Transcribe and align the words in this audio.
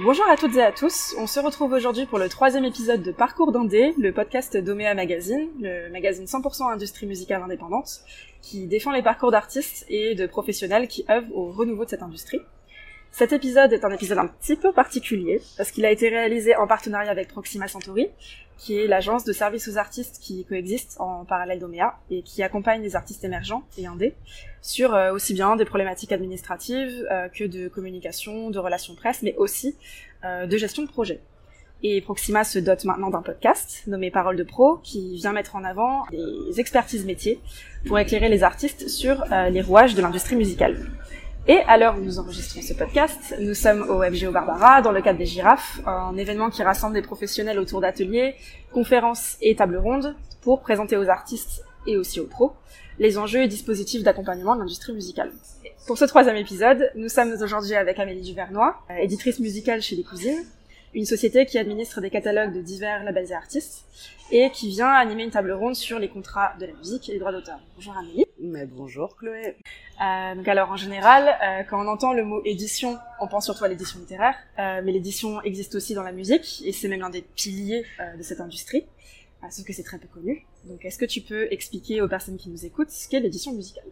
Bonjour 0.00 0.24
à 0.26 0.38
toutes 0.38 0.56
et 0.56 0.62
à 0.62 0.72
tous, 0.72 1.14
on 1.18 1.26
se 1.26 1.38
retrouve 1.38 1.74
aujourd'hui 1.74 2.06
pour 2.06 2.18
le 2.18 2.30
troisième 2.30 2.64
épisode 2.64 3.02
de 3.02 3.12
Parcours 3.12 3.52
d'Indé, 3.52 3.92
le 3.98 4.10
podcast 4.10 4.56
d'Omea 4.56 4.94
Magazine, 4.94 5.50
le 5.60 5.90
magazine 5.90 6.24
100% 6.24 6.72
industrie 6.72 7.06
musicale 7.06 7.42
indépendante, 7.42 8.00
qui 8.40 8.66
défend 8.66 8.90
les 8.92 9.02
parcours 9.02 9.30
d'artistes 9.30 9.84
et 9.90 10.14
de 10.14 10.26
professionnels 10.26 10.88
qui 10.88 11.04
œuvrent 11.10 11.36
au 11.36 11.52
renouveau 11.52 11.84
de 11.84 11.90
cette 11.90 12.02
industrie. 12.02 12.40
Cet 13.12 13.34
épisode 13.34 13.74
est 13.74 13.84
un 13.84 13.90
épisode 13.90 14.16
un 14.16 14.26
petit 14.26 14.56
peu 14.56 14.72
particulier, 14.72 15.42
parce 15.58 15.70
qu'il 15.70 15.84
a 15.84 15.90
été 15.90 16.08
réalisé 16.08 16.56
en 16.56 16.66
partenariat 16.66 17.10
avec 17.10 17.28
Proxima 17.28 17.68
Centauri, 17.68 18.08
qui 18.56 18.78
est 18.78 18.86
l'agence 18.86 19.24
de 19.24 19.34
services 19.34 19.68
aux 19.68 19.76
artistes 19.76 20.18
qui 20.18 20.46
coexiste 20.46 20.96
en 20.98 21.26
parallèle 21.26 21.58
d'Omea 21.58 21.98
et 22.10 22.22
qui 22.22 22.42
accompagne 22.42 22.80
les 22.80 22.96
artistes 22.96 23.22
émergents 23.22 23.64
et 23.76 23.86
indés 23.86 24.14
sur 24.62 24.94
euh, 24.94 25.12
aussi 25.12 25.34
bien 25.34 25.56
des 25.56 25.66
problématiques 25.66 26.10
administratives 26.10 27.06
euh, 27.10 27.28
que 27.28 27.44
de 27.44 27.68
communication, 27.68 28.48
de 28.48 28.58
relations 28.58 28.94
presse, 28.94 29.22
mais 29.22 29.34
aussi 29.36 29.76
euh, 30.24 30.46
de 30.46 30.56
gestion 30.56 30.82
de 30.82 30.88
projet. 30.88 31.20
Et 31.82 32.00
Proxima 32.00 32.44
se 32.44 32.60
dote 32.60 32.86
maintenant 32.86 33.10
d'un 33.10 33.22
podcast 33.22 33.82
nommé 33.88 34.10
Parole 34.10 34.36
de 34.36 34.44
Pro 34.44 34.78
qui 34.82 35.16
vient 35.16 35.32
mettre 35.32 35.54
en 35.54 35.64
avant 35.64 36.06
des 36.12 36.60
expertises 36.60 37.04
métiers 37.04 37.40
pour 37.86 37.98
éclairer 37.98 38.28
les 38.28 38.44
artistes 38.44 38.88
sur 38.88 39.24
les 39.50 39.60
rouages 39.60 39.96
de 39.96 40.00
l'industrie 40.00 40.36
musicale. 40.36 40.78
Et 41.48 41.58
à 41.66 41.76
l'heure 41.76 41.98
où 41.98 42.00
nous 42.00 42.20
enregistrons 42.20 42.62
ce 42.62 42.72
podcast, 42.72 43.34
nous 43.40 43.54
sommes 43.54 43.82
au 43.90 43.98
MGO 43.98 44.30
Barbara 44.30 44.80
dans 44.80 44.92
le 44.92 45.02
cadre 45.02 45.18
des 45.18 45.26
Girafes, 45.26 45.80
un 45.86 46.16
événement 46.16 46.50
qui 46.50 46.62
rassemble 46.62 46.94
des 46.94 47.02
professionnels 47.02 47.58
autour 47.58 47.80
d'ateliers, 47.80 48.36
conférences 48.72 49.38
et 49.40 49.56
tables 49.56 49.76
rondes 49.76 50.14
pour 50.40 50.60
présenter 50.60 50.96
aux 50.96 51.08
artistes 51.08 51.64
et 51.88 51.96
aussi 51.96 52.20
aux 52.20 52.26
pros 52.26 52.52
les 53.00 53.18
enjeux 53.18 53.42
et 53.42 53.48
dispositifs 53.48 54.04
d'accompagnement 54.04 54.54
de 54.54 54.60
l'industrie 54.60 54.92
musicale. 54.92 55.32
Pour 55.88 55.98
ce 55.98 56.04
troisième 56.04 56.36
épisode, 56.36 56.92
nous 56.94 57.08
sommes 57.08 57.32
aujourd'hui 57.42 57.74
avec 57.74 57.98
Amélie 57.98 58.22
Duvernois, 58.22 58.76
éditrice 59.00 59.40
musicale 59.40 59.82
chez 59.82 59.96
Les 59.96 60.04
Cousines, 60.04 60.44
une 60.94 61.06
société 61.06 61.46
qui 61.46 61.58
administre 61.58 62.00
des 62.00 62.10
catalogues 62.10 62.52
de 62.52 62.60
divers 62.60 63.02
labels 63.04 63.30
et 63.30 63.34
artistes 63.34 63.86
et 64.30 64.50
qui 64.50 64.68
vient 64.68 64.88
animer 64.88 65.24
une 65.24 65.30
table 65.30 65.52
ronde 65.52 65.74
sur 65.74 65.98
les 65.98 66.08
contrats 66.08 66.54
de 66.60 66.66
la 66.66 66.72
musique 66.74 67.08
et 67.08 67.12
les 67.12 67.18
droits 67.18 67.32
d'auteur. 67.32 67.58
Bonjour 67.76 67.96
Amélie. 67.96 68.26
Mais 68.40 68.66
bonjour 68.66 69.16
Chloé. 69.16 69.56
Euh, 70.02 70.34
donc 70.34 70.46
alors 70.48 70.70
en 70.70 70.76
général, 70.76 71.28
euh, 71.28 71.62
quand 71.68 71.82
on 71.82 71.88
entend 71.88 72.12
le 72.12 72.24
mot 72.24 72.42
édition, 72.44 72.98
on 73.20 73.28
pense 73.28 73.44
surtout 73.44 73.64
à 73.64 73.68
l'édition 73.68 73.98
littéraire, 74.00 74.36
euh, 74.58 74.82
mais 74.84 74.92
l'édition 74.92 75.40
existe 75.42 75.74
aussi 75.74 75.94
dans 75.94 76.02
la 76.02 76.12
musique 76.12 76.62
et 76.64 76.72
c'est 76.72 76.88
même 76.88 77.00
l'un 77.00 77.10
des 77.10 77.22
piliers 77.22 77.84
de 78.16 78.22
cette 78.22 78.40
industrie, 78.40 78.84
sauf 79.50 79.64
que 79.64 79.72
c'est 79.72 79.84
très 79.84 79.98
peu 79.98 80.08
connu. 80.08 80.46
Donc 80.64 80.84
est-ce 80.84 80.98
que 80.98 81.06
tu 81.06 81.22
peux 81.22 81.50
expliquer 81.50 82.02
aux 82.02 82.08
personnes 82.08 82.36
qui 82.36 82.50
nous 82.50 82.66
écoutent 82.66 82.90
ce 82.90 83.08
qu'est 83.08 83.20
l'édition 83.20 83.52
musicale? 83.52 83.86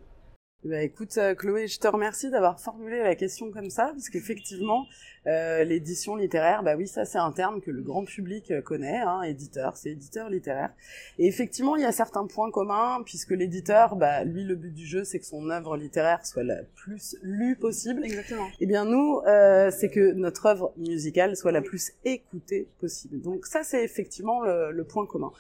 Bah 0.62 0.83
écoute 0.83 1.17
euh, 1.17 1.34
Chloé, 1.34 1.69
je 1.69 1.78
te 1.78 1.89
remercie 1.89 2.28
d'avoir 2.28 2.61
formulé 2.61 3.03
la 3.03 3.15
question 3.15 3.51
comme 3.51 3.71
ça, 3.71 3.93
parce 3.95 4.11
qu'effectivement, 4.11 4.84
euh, 5.27 5.65
l'édition 5.65 6.17
littéraire, 6.17 6.63
bah 6.63 6.77
oui, 6.77 6.87
ça 6.87 7.05
c'est 7.05 7.19
un 7.19 7.33
terme 7.33 7.61
que 7.61 7.71
le 7.71 7.83
grand 7.83 8.05
public 8.05 8.51
euh, 8.51 8.63
connaît, 8.63 9.01
hein, 9.01 9.23
éditeur, 9.23 9.77
c'est 9.77 9.91
éditeur 9.91 10.31
littéraire. 10.31 10.71
Et 11.19 11.27
effectivement, 11.27 11.77
il 11.77 11.83
y 11.83 11.87
a 11.87 11.93
certains 11.93 12.27
points 12.27 12.51
communs, 12.51 13.03
puisque 13.05 13.31
l'éditeur, 13.31 13.97
bah 13.97 14.25
lui, 14.25 14.45
le 14.45 14.55
but 14.55 14.73
du 14.73 14.87
jeu, 14.87 15.05
c'est 15.05 15.19
que 15.19 15.27
son 15.27 15.51
œuvre 15.51 15.77
littéraire 15.77 16.25
soit 16.25 16.43
la 16.43 16.62
plus 16.75 17.17
lue 17.23 17.57
possible. 17.57 18.05
Exactement. 18.05 18.47
Et 18.47 18.53
eh 18.61 18.67
bien 18.67 18.85
nous, 18.85 19.21
euh, 19.27 19.71
c'est 19.71 19.91
que 19.91 20.12
notre 20.12 20.47
œuvre 20.47 20.73
musicale 20.77 21.37
soit 21.37 21.53
la 21.53 21.62
plus 21.62 21.93
écoutée 22.05 22.69
possible. 22.81 23.21
Donc 23.21 23.47
ça, 23.47 23.62
c'est 23.62 23.84
effectivement 23.84 24.41
le, 24.41 24.73
le, 24.73 24.84
point 24.84 25.07
commun. 25.07 25.33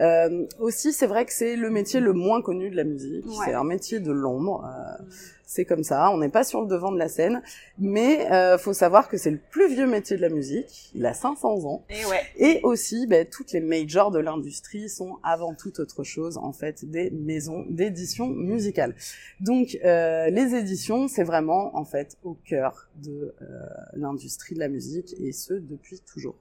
Euh, 0.00 0.46
aussi, 0.58 0.92
c'est 0.92 1.06
vrai 1.06 1.24
que 1.24 1.32
c'est 1.32 1.56
le 1.56 1.70
métier 1.70 2.00
le 2.00 2.12
moins 2.12 2.42
connu 2.42 2.70
de 2.70 2.76
la 2.76 2.84
musique. 2.84 3.26
Ouais. 3.26 3.32
C'est 3.44 3.54
un 3.54 3.64
métier 3.64 4.00
de 4.00 4.12
l'ombre. 4.12 4.64
Euh, 4.66 5.04
c'est 5.48 5.64
comme 5.64 5.82
ça, 5.82 6.10
on 6.10 6.18
n'est 6.18 6.28
pas 6.28 6.44
sur 6.44 6.60
le 6.60 6.66
devant 6.66 6.92
de 6.92 6.98
la 6.98 7.08
scène, 7.08 7.42
mais 7.78 8.30
euh, 8.30 8.58
faut 8.58 8.74
savoir 8.74 9.08
que 9.08 9.16
c'est 9.16 9.30
le 9.30 9.38
plus 9.38 9.72
vieux 9.74 9.86
métier 9.86 10.14
de 10.18 10.20
la 10.20 10.28
musique, 10.28 10.90
il 10.94 11.06
a 11.06 11.14
500 11.14 11.64
ans, 11.64 11.86
et, 11.88 12.04
ouais. 12.04 12.20
et 12.36 12.60
aussi 12.64 13.06
ben, 13.06 13.26
toutes 13.26 13.52
les 13.52 13.60
majors 13.60 14.10
de 14.10 14.18
l'industrie 14.18 14.90
sont 14.90 15.18
avant 15.24 15.54
toute 15.54 15.80
autre 15.80 16.04
chose 16.04 16.36
en 16.36 16.52
fait 16.52 16.84
des 16.84 17.10
maisons 17.10 17.64
d'édition 17.70 18.26
musicale. 18.26 18.94
Donc 19.40 19.78
euh, 19.86 20.28
les 20.28 20.54
éditions, 20.54 21.08
c'est 21.08 21.24
vraiment 21.24 21.74
en 21.74 21.86
fait 21.86 22.18
au 22.24 22.34
cœur 22.34 22.90
de 22.96 23.34
euh, 23.40 23.46
l'industrie 23.94 24.54
de 24.54 24.60
la 24.60 24.68
musique 24.68 25.14
et 25.18 25.32
ce 25.32 25.54
depuis 25.54 26.00
toujours. 26.00 26.36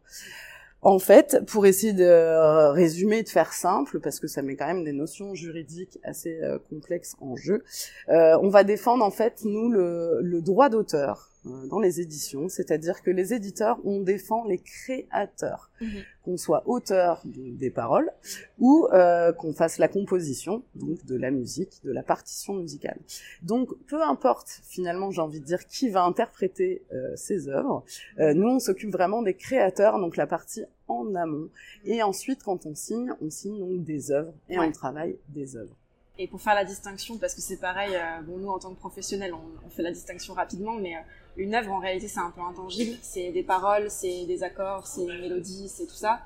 En 0.90 1.00
fait, 1.00 1.44
pour 1.48 1.66
essayer 1.66 1.92
de 1.92 2.72
résumer, 2.72 3.22
de 3.22 3.28
faire 3.28 3.52
simple, 3.52 4.00
parce 4.00 4.22
que 4.22 4.28
ça 4.28 4.42
met 4.42 4.56
quand 4.56 4.68
même 4.68 4.86
des 4.86 4.94
notions 4.94 5.36
juridiques 5.36 6.00
assez 6.02 6.40
euh, 6.42 6.60
complexes 6.70 7.18
en 7.20 7.36
jeu, 7.36 7.62
euh, 8.08 8.38
on 8.42 8.48
va 8.48 8.64
défendre 8.64 9.04
en 9.04 9.12
fait 9.12 9.42
nous 9.44 9.70
le, 9.70 10.22
le 10.22 10.42
droit 10.42 10.70
d'auteur. 10.70 11.30
euh, 11.36 11.37
dans 11.70 11.80
les 11.80 12.02
éditions, 12.02 12.50
c'est-à-dire 12.50 13.02
que 13.02 13.12
les 13.12 13.34
éditeurs, 13.34 13.80
on 13.84 14.02
défend 14.02 14.46
les 14.46 14.58
créateurs, 14.58 15.72
mmh. 15.82 15.86
qu'on 16.24 16.38
soit 16.38 16.64
auteur 16.68 17.22
des 17.26 17.70
paroles 17.70 18.12
ou 18.60 18.88
euh, 18.94 19.32
qu'on 19.34 19.54
fasse 19.54 19.78
la 19.78 19.88
composition, 19.88 20.64
donc 20.76 21.06
de 21.06 21.16
la 21.16 21.32
musique, 21.32 21.82
de 21.84 21.92
la 21.92 22.04
partition 22.04 22.54
musicale. 22.56 23.00
Donc, 23.42 23.70
peu 23.88 24.02
importe 24.02 24.62
finalement, 24.64 25.12
j'ai 25.12 25.22
envie 25.22 25.40
de 25.40 25.46
dire, 25.46 25.66
qui 25.66 25.90
va 25.90 26.04
interpréter 26.04 26.84
euh, 26.94 27.16
ces 27.16 27.50
œuvres, 27.50 27.84
euh, 28.20 28.34
nous 28.34 28.48
on 28.48 28.60
s'occupe 28.60 28.92
vraiment 28.92 29.22
des 29.22 29.34
créateurs, 29.34 30.00
donc 30.00 30.18
la 30.18 30.28
partie 30.28 30.64
en 30.88 31.16
amont. 31.16 31.50
Et 31.86 32.02
ensuite, 32.04 32.44
quand 32.44 32.66
on 32.66 32.76
signe, 32.76 33.14
on 33.22 33.30
signe 33.30 33.60
donc 33.60 33.84
des 33.84 34.12
œuvres 34.12 34.34
et 34.50 34.58
ouais. 34.58 34.68
on 34.68 34.72
travaille 34.72 35.18
des 35.30 35.56
œuvres. 35.56 35.76
Et 36.20 36.28
pour 36.28 36.42
faire 36.42 36.56
la 36.56 36.66
distinction, 36.66 37.18
parce 37.18 37.36
que 37.36 37.42
c'est 37.42 37.58
pareil, 37.58 37.96
euh, 37.96 38.22
bon 38.24 38.38
nous 38.38 38.50
en 38.50 38.58
tant 38.58 38.72
que 38.72 38.80
professionnels, 38.80 39.34
on, 39.34 39.66
on 39.66 39.70
fait 39.70 39.84
la 39.84 39.92
distinction 39.92 40.34
rapidement, 40.34 40.74
mais 40.74 40.96
euh, 40.96 41.00
une 41.38 41.54
œuvre 41.54 41.72
en 41.72 41.80
réalité 41.80 42.08
c'est 42.08 42.20
un 42.20 42.32
peu 42.32 42.42
intangible, 42.42 42.98
c'est 43.04 43.32
des 43.32 43.44
paroles, 43.44 43.92
c'est 43.92 44.26
des 44.26 44.42
accords, 44.44 44.88
c'est 44.88 45.02
une 45.02 45.20
mélodie, 45.22 45.70
c'est 45.70 45.86
tout 45.86 45.96
ça. 45.96 46.22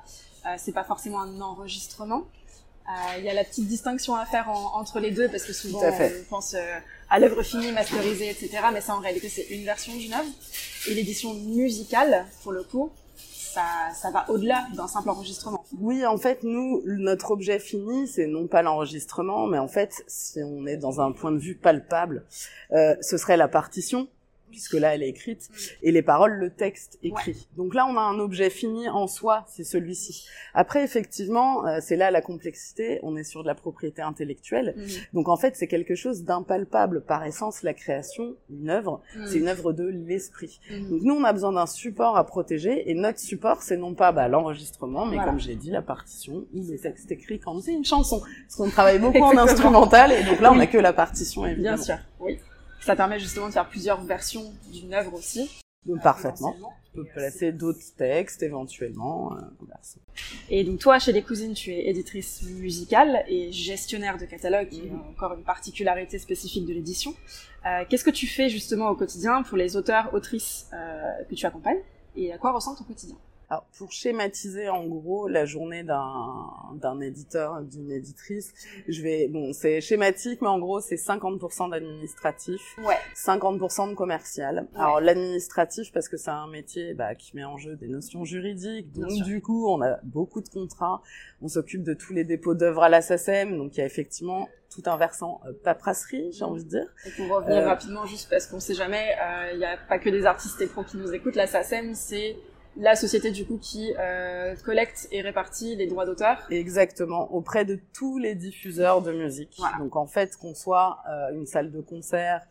Euh, 0.46 0.54
c'est 0.56 0.72
pas 0.72 0.84
forcément 0.84 1.20
un 1.20 1.40
enregistrement. 1.40 2.24
Il 3.16 3.24
y 3.24 3.30
a 3.30 3.32
la 3.32 3.44
petite 3.44 3.68
distinction 3.68 4.16
à 4.16 4.26
faire 4.26 4.50
en, 4.50 4.80
entre 4.80 4.98
les 4.98 5.12
deux 5.12 5.28
parce 5.28 5.44
que 5.44 5.52
souvent 5.52 5.80
on 5.84 6.24
pense 6.28 6.56
à 7.08 7.18
l'œuvre 7.20 7.42
finie, 7.44 7.70
masterisée, 7.70 8.28
etc. 8.28 8.58
Mais 8.72 8.80
ça 8.80 8.96
en 8.96 8.98
réalité 8.98 9.28
c'est 9.28 9.44
une 9.50 9.64
version 9.64 9.94
d'une 9.94 10.12
œuvre. 10.12 10.28
Et 10.88 10.94
l'édition 10.94 11.32
musicale, 11.32 12.26
pour 12.42 12.50
le 12.50 12.64
coup, 12.64 12.90
ça, 13.52 13.62
ça 13.94 14.10
va 14.10 14.28
au-delà 14.30 14.66
d'un 14.74 14.86
simple 14.86 15.10
enregistrement. 15.10 15.64
Oui, 15.78 16.06
en 16.06 16.16
fait, 16.16 16.42
nous, 16.42 16.82
notre 16.84 17.32
objet 17.32 17.58
fini, 17.58 18.08
c'est 18.08 18.26
non 18.26 18.46
pas 18.46 18.62
l'enregistrement, 18.62 19.46
mais 19.46 19.58
en 19.58 19.68
fait, 19.68 20.02
si 20.06 20.40
on 20.42 20.66
est 20.66 20.76
dans 20.76 21.00
un 21.00 21.12
point 21.12 21.32
de 21.32 21.38
vue 21.38 21.54
palpable, 21.54 22.24
euh, 22.72 22.94
ce 23.00 23.16
serait 23.16 23.36
la 23.36 23.48
partition, 23.48 24.08
puisque 24.52 24.74
là, 24.74 24.94
elle 24.94 25.02
est 25.02 25.08
écrite, 25.08 25.48
et 25.82 25.90
les 25.90 26.02
paroles, 26.02 26.34
le 26.34 26.50
texte 26.50 26.98
écrit. 27.02 27.32
Ouais. 27.32 27.36
Donc 27.56 27.74
là, 27.74 27.86
on 27.86 27.96
a 27.96 28.00
un 28.00 28.18
objet 28.20 28.50
fini 28.50 28.88
en 28.88 29.08
soi, 29.08 29.44
c'est 29.48 29.64
celui-ci. 29.64 30.26
Après, 30.54 30.84
effectivement, 30.84 31.66
euh, 31.66 31.78
c'est 31.80 31.96
là 31.96 32.10
la 32.10 32.20
complexité, 32.20 33.00
on 33.02 33.16
est 33.16 33.24
sur 33.24 33.42
de 33.42 33.48
la 33.48 33.54
propriété 33.54 34.02
intellectuelle. 34.02 34.74
Mmh. 34.76 34.82
Donc 35.14 35.28
en 35.28 35.36
fait, 35.36 35.56
c'est 35.56 35.66
quelque 35.66 35.94
chose 35.94 36.22
d'impalpable. 36.22 37.02
Par 37.02 37.24
essence, 37.24 37.62
la 37.62 37.74
création, 37.74 38.36
une 38.50 38.70
œuvre, 38.70 39.00
mmh. 39.16 39.26
c'est 39.26 39.38
une 39.38 39.48
œuvre 39.48 39.72
de 39.72 39.86
l'esprit. 39.86 40.60
Mmh. 40.70 40.90
Donc 40.90 41.02
nous, 41.02 41.14
on 41.14 41.24
a 41.24 41.32
besoin 41.32 41.52
d'un 41.52 41.66
support 41.66 42.16
à 42.16 42.24
protéger, 42.24 42.90
et 42.90 42.94
notre 42.94 43.18
support, 43.18 43.62
c'est 43.62 43.76
non 43.76 43.94
pas 43.94 44.12
bah, 44.12 44.28
l'enregistrement, 44.28 45.06
mais 45.06 45.16
voilà. 45.16 45.30
comme 45.30 45.40
j'ai 45.40 45.56
dit, 45.56 45.70
la 45.70 45.82
partition 45.82 46.44
ou 46.54 46.62
le 46.62 46.78
texte 46.78 47.10
écrit 47.10 47.40
quand 47.40 47.58
c'est 47.60 47.72
une 47.72 47.84
chanson. 47.84 48.20
Parce 48.20 48.56
qu'on 48.56 48.70
travaille 48.70 48.98
beaucoup 48.98 49.22
en 49.22 49.36
instrumental, 49.38 50.12
et 50.12 50.22
donc 50.24 50.40
là, 50.40 50.52
on 50.52 50.56
n'a 50.56 50.66
que 50.66 50.78
la 50.78 50.92
partition, 50.92 51.46
évidemment. 51.46 51.76
Bien 51.76 51.84
sûr, 51.84 51.98
oui. 52.20 52.38
Ça 52.82 52.96
permet 52.96 53.18
justement 53.18 53.48
de 53.48 53.52
faire 53.52 53.68
plusieurs 53.68 54.02
versions 54.02 54.52
d'une 54.72 54.92
œuvre 54.92 55.14
aussi. 55.14 55.50
Donc, 55.86 56.02
parfaitement. 56.02 56.54
On 56.94 56.98
peut 56.98 57.04
placer 57.04 57.52
d'autres 57.52 57.94
textes 57.96 58.42
éventuellement. 58.42 59.32
Euh, 59.32 59.40
et 60.50 60.62
donc 60.62 60.78
toi, 60.78 60.98
chez 60.98 61.12
les 61.12 61.22
cousines, 61.22 61.54
tu 61.54 61.72
es 61.72 61.88
éditrice 61.88 62.42
musicale 62.42 63.24
et 63.28 63.50
gestionnaire 63.50 64.18
de 64.18 64.26
catalogue, 64.26 64.68
qui 64.68 64.82
mmh. 64.82 64.86
est 64.86 65.10
encore 65.10 65.32
une 65.32 65.42
particularité 65.42 66.18
spécifique 66.18 66.66
de 66.66 66.74
l'édition. 66.74 67.14
Euh, 67.66 67.84
Qu'est-ce 67.88 68.04
que 68.04 68.10
tu 68.10 68.26
fais 68.26 68.48
justement 68.48 68.90
au 68.90 68.94
quotidien 68.94 69.42
pour 69.42 69.56
les 69.56 69.76
auteurs, 69.76 70.12
autrices 70.12 70.68
euh, 70.74 71.24
que 71.30 71.34
tu 71.34 71.46
accompagnes 71.46 71.80
et 72.14 72.32
à 72.32 72.38
quoi 72.38 72.52
ressemble 72.52 72.76
ton 72.76 72.84
quotidien? 72.84 73.16
Alors, 73.52 73.66
pour 73.76 73.92
schématiser 73.92 74.70
en 74.70 74.86
gros 74.86 75.28
la 75.28 75.44
journée 75.44 75.82
d'un 75.82 76.46
d'un 76.76 77.00
éditeur, 77.00 77.60
d'une 77.60 77.90
éditrice, 77.90 78.54
je 78.88 79.02
vais 79.02 79.28
bon, 79.28 79.52
c'est 79.52 79.82
schématique, 79.82 80.40
mais 80.40 80.48
en 80.48 80.58
gros 80.58 80.80
c'est 80.80 80.94
50% 80.94 81.68
d'administratif, 81.68 82.62
ouais. 82.78 82.96
50% 83.14 83.90
de 83.90 83.94
commercial. 83.94 84.68
Ouais. 84.72 84.80
Alors 84.80 85.02
l'administratif 85.02 85.92
parce 85.92 86.08
que 86.08 86.16
c'est 86.16 86.30
un 86.30 86.46
métier 86.46 86.94
bah, 86.94 87.14
qui 87.14 87.36
met 87.36 87.44
en 87.44 87.58
jeu 87.58 87.76
des 87.76 87.88
notions 87.88 88.24
juridiques, 88.24 88.90
donc 88.94 89.12
du 89.22 89.42
coup 89.42 89.68
on 89.68 89.82
a 89.82 89.98
beaucoup 90.02 90.40
de 90.40 90.48
contrats, 90.48 91.02
on 91.42 91.48
s'occupe 91.48 91.82
de 91.82 91.92
tous 91.92 92.14
les 92.14 92.24
dépôts 92.24 92.54
d'œuvres 92.54 92.84
à 92.84 92.88
la 92.88 93.02
SACEM, 93.02 93.58
donc 93.58 93.76
il 93.76 93.80
y 93.80 93.82
a 93.82 93.86
effectivement 93.86 94.48
tout 94.74 94.82
un 94.86 94.96
versant 94.96 95.42
euh, 95.46 95.52
paperasserie, 95.62 96.32
j'ai 96.32 96.44
envie 96.44 96.64
de 96.64 96.70
dire. 96.70 96.86
Et 97.04 97.10
pour 97.10 97.28
revenir 97.36 97.58
euh... 97.58 97.66
rapidement, 97.66 98.06
juste 98.06 98.30
parce 98.30 98.46
qu'on 98.46 98.60
sait 98.60 98.72
jamais, 98.72 99.14
il 99.52 99.56
euh, 99.56 99.58
n'y 99.58 99.64
a 99.66 99.76
pas 99.76 99.98
que 99.98 100.08
des 100.08 100.24
artistes 100.24 100.58
et 100.62 100.66
pros 100.66 100.84
qui 100.84 100.96
nous 100.96 101.12
écoutent, 101.12 101.36
la 101.36 101.46
SACEM 101.46 101.94
c'est 101.94 102.36
la 102.76 102.96
société 102.96 103.30
du 103.30 103.44
coup 103.44 103.58
qui 103.58 103.92
euh, 103.98 104.54
collecte 104.64 105.08
et 105.10 105.20
répartit 105.20 105.76
les 105.76 105.86
droits 105.86 106.06
d'auteur. 106.06 106.46
Exactement, 106.50 107.32
auprès 107.32 107.64
de 107.64 107.78
tous 107.92 108.18
les 108.18 108.34
diffuseurs 108.34 109.02
de 109.02 109.12
musique. 109.12 109.54
Voilà. 109.58 109.76
Donc 109.78 109.96
en 109.96 110.06
fait, 110.06 110.36
qu'on 110.36 110.54
soit 110.54 110.98
euh, 111.08 111.34
une 111.34 111.46
salle 111.46 111.70
de 111.70 111.80
concert, 111.80 112.42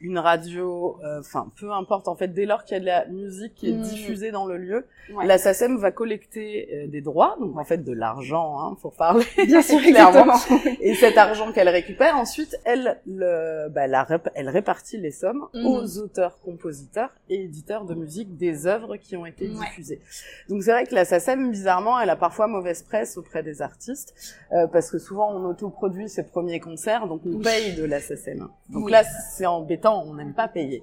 une 0.00 0.18
radio, 0.18 0.96
euh, 1.04 1.20
enfin 1.20 1.50
peu 1.58 1.70
importe 1.72 2.08
en 2.08 2.14
fait, 2.14 2.28
dès 2.28 2.46
lors 2.46 2.64
qu'il 2.64 2.74
y 2.74 2.76
a 2.76 2.80
de 2.80 2.86
la 2.86 3.06
musique 3.06 3.54
qui 3.54 3.68
est 3.70 3.72
Mhm. 3.74 3.82
diffusée 3.82 4.30
dans 4.30 4.46
le 4.46 4.56
lieu, 4.56 4.86
Ouais. 5.14 5.26
la 5.26 5.38
SACEM 5.38 5.76
va 5.76 5.90
collecter 5.90 6.68
euh, 6.72 6.86
des 6.86 7.00
droits, 7.00 7.36
donc 7.40 7.58
en 7.58 7.64
fait 7.64 7.78
de 7.84 7.92
l'argent, 7.92 8.58
hein, 8.60 8.76
pour 8.80 8.94
parler 8.94 9.24
Bien 9.46 9.60
sûr, 9.62 9.78
clairement. 9.82 10.34
Et 10.80 10.94
cet 10.94 11.18
argent 11.18 11.52
qu'elle 11.52 11.68
récupère, 11.68 12.16
ensuite, 12.16 12.56
elle, 12.64 13.00
le, 13.06 13.68
bah, 13.68 13.86
la 13.88 14.04
rép- 14.04 14.30
elle 14.34 14.48
répartit 14.48 14.98
les 14.98 15.10
sommes 15.10 15.46
Mhm. 15.54 15.66
aux 15.66 15.98
auteurs, 15.98 16.38
compositeurs 16.44 17.10
et 17.28 17.42
éditeurs 17.44 17.84
de 17.84 17.94
musique 17.94 18.36
des 18.36 18.66
œuvres 18.66 18.96
qui 18.96 19.16
ont 19.16 19.26
été 19.26 19.48
Ouais. 19.48 19.54
diffusées. 19.66 20.00
Donc 20.48 20.62
c'est 20.62 20.70
vrai 20.72 20.86
que 20.86 20.94
la 20.94 21.04
SACEM, 21.04 21.50
bizarrement, 21.50 21.98
elle 22.00 22.10
a 22.10 22.16
parfois 22.16 22.46
mauvaise 22.46 22.82
presse 22.82 23.18
auprès 23.18 23.42
des 23.42 23.62
artistes, 23.62 24.14
euh, 24.52 24.66
parce 24.68 24.90
que 24.90 24.98
souvent 24.98 25.30
on 25.34 25.44
autoproduit 25.44 26.08
ses 26.08 26.22
premiers 26.22 26.60
concerts, 26.60 27.06
donc 27.08 27.22
on 27.26 27.38
paye 27.40 27.74
de 27.74 27.84
la 27.84 28.00
SACEM. 28.00 28.48
Donc 28.68 28.86
Oui. 28.86 28.92
là, 28.92 29.02
c'est 29.32 29.46
embêtant, 29.46 29.89
on 29.94 30.14
n'aime 30.14 30.34
pas 30.34 30.48
payer. 30.48 30.82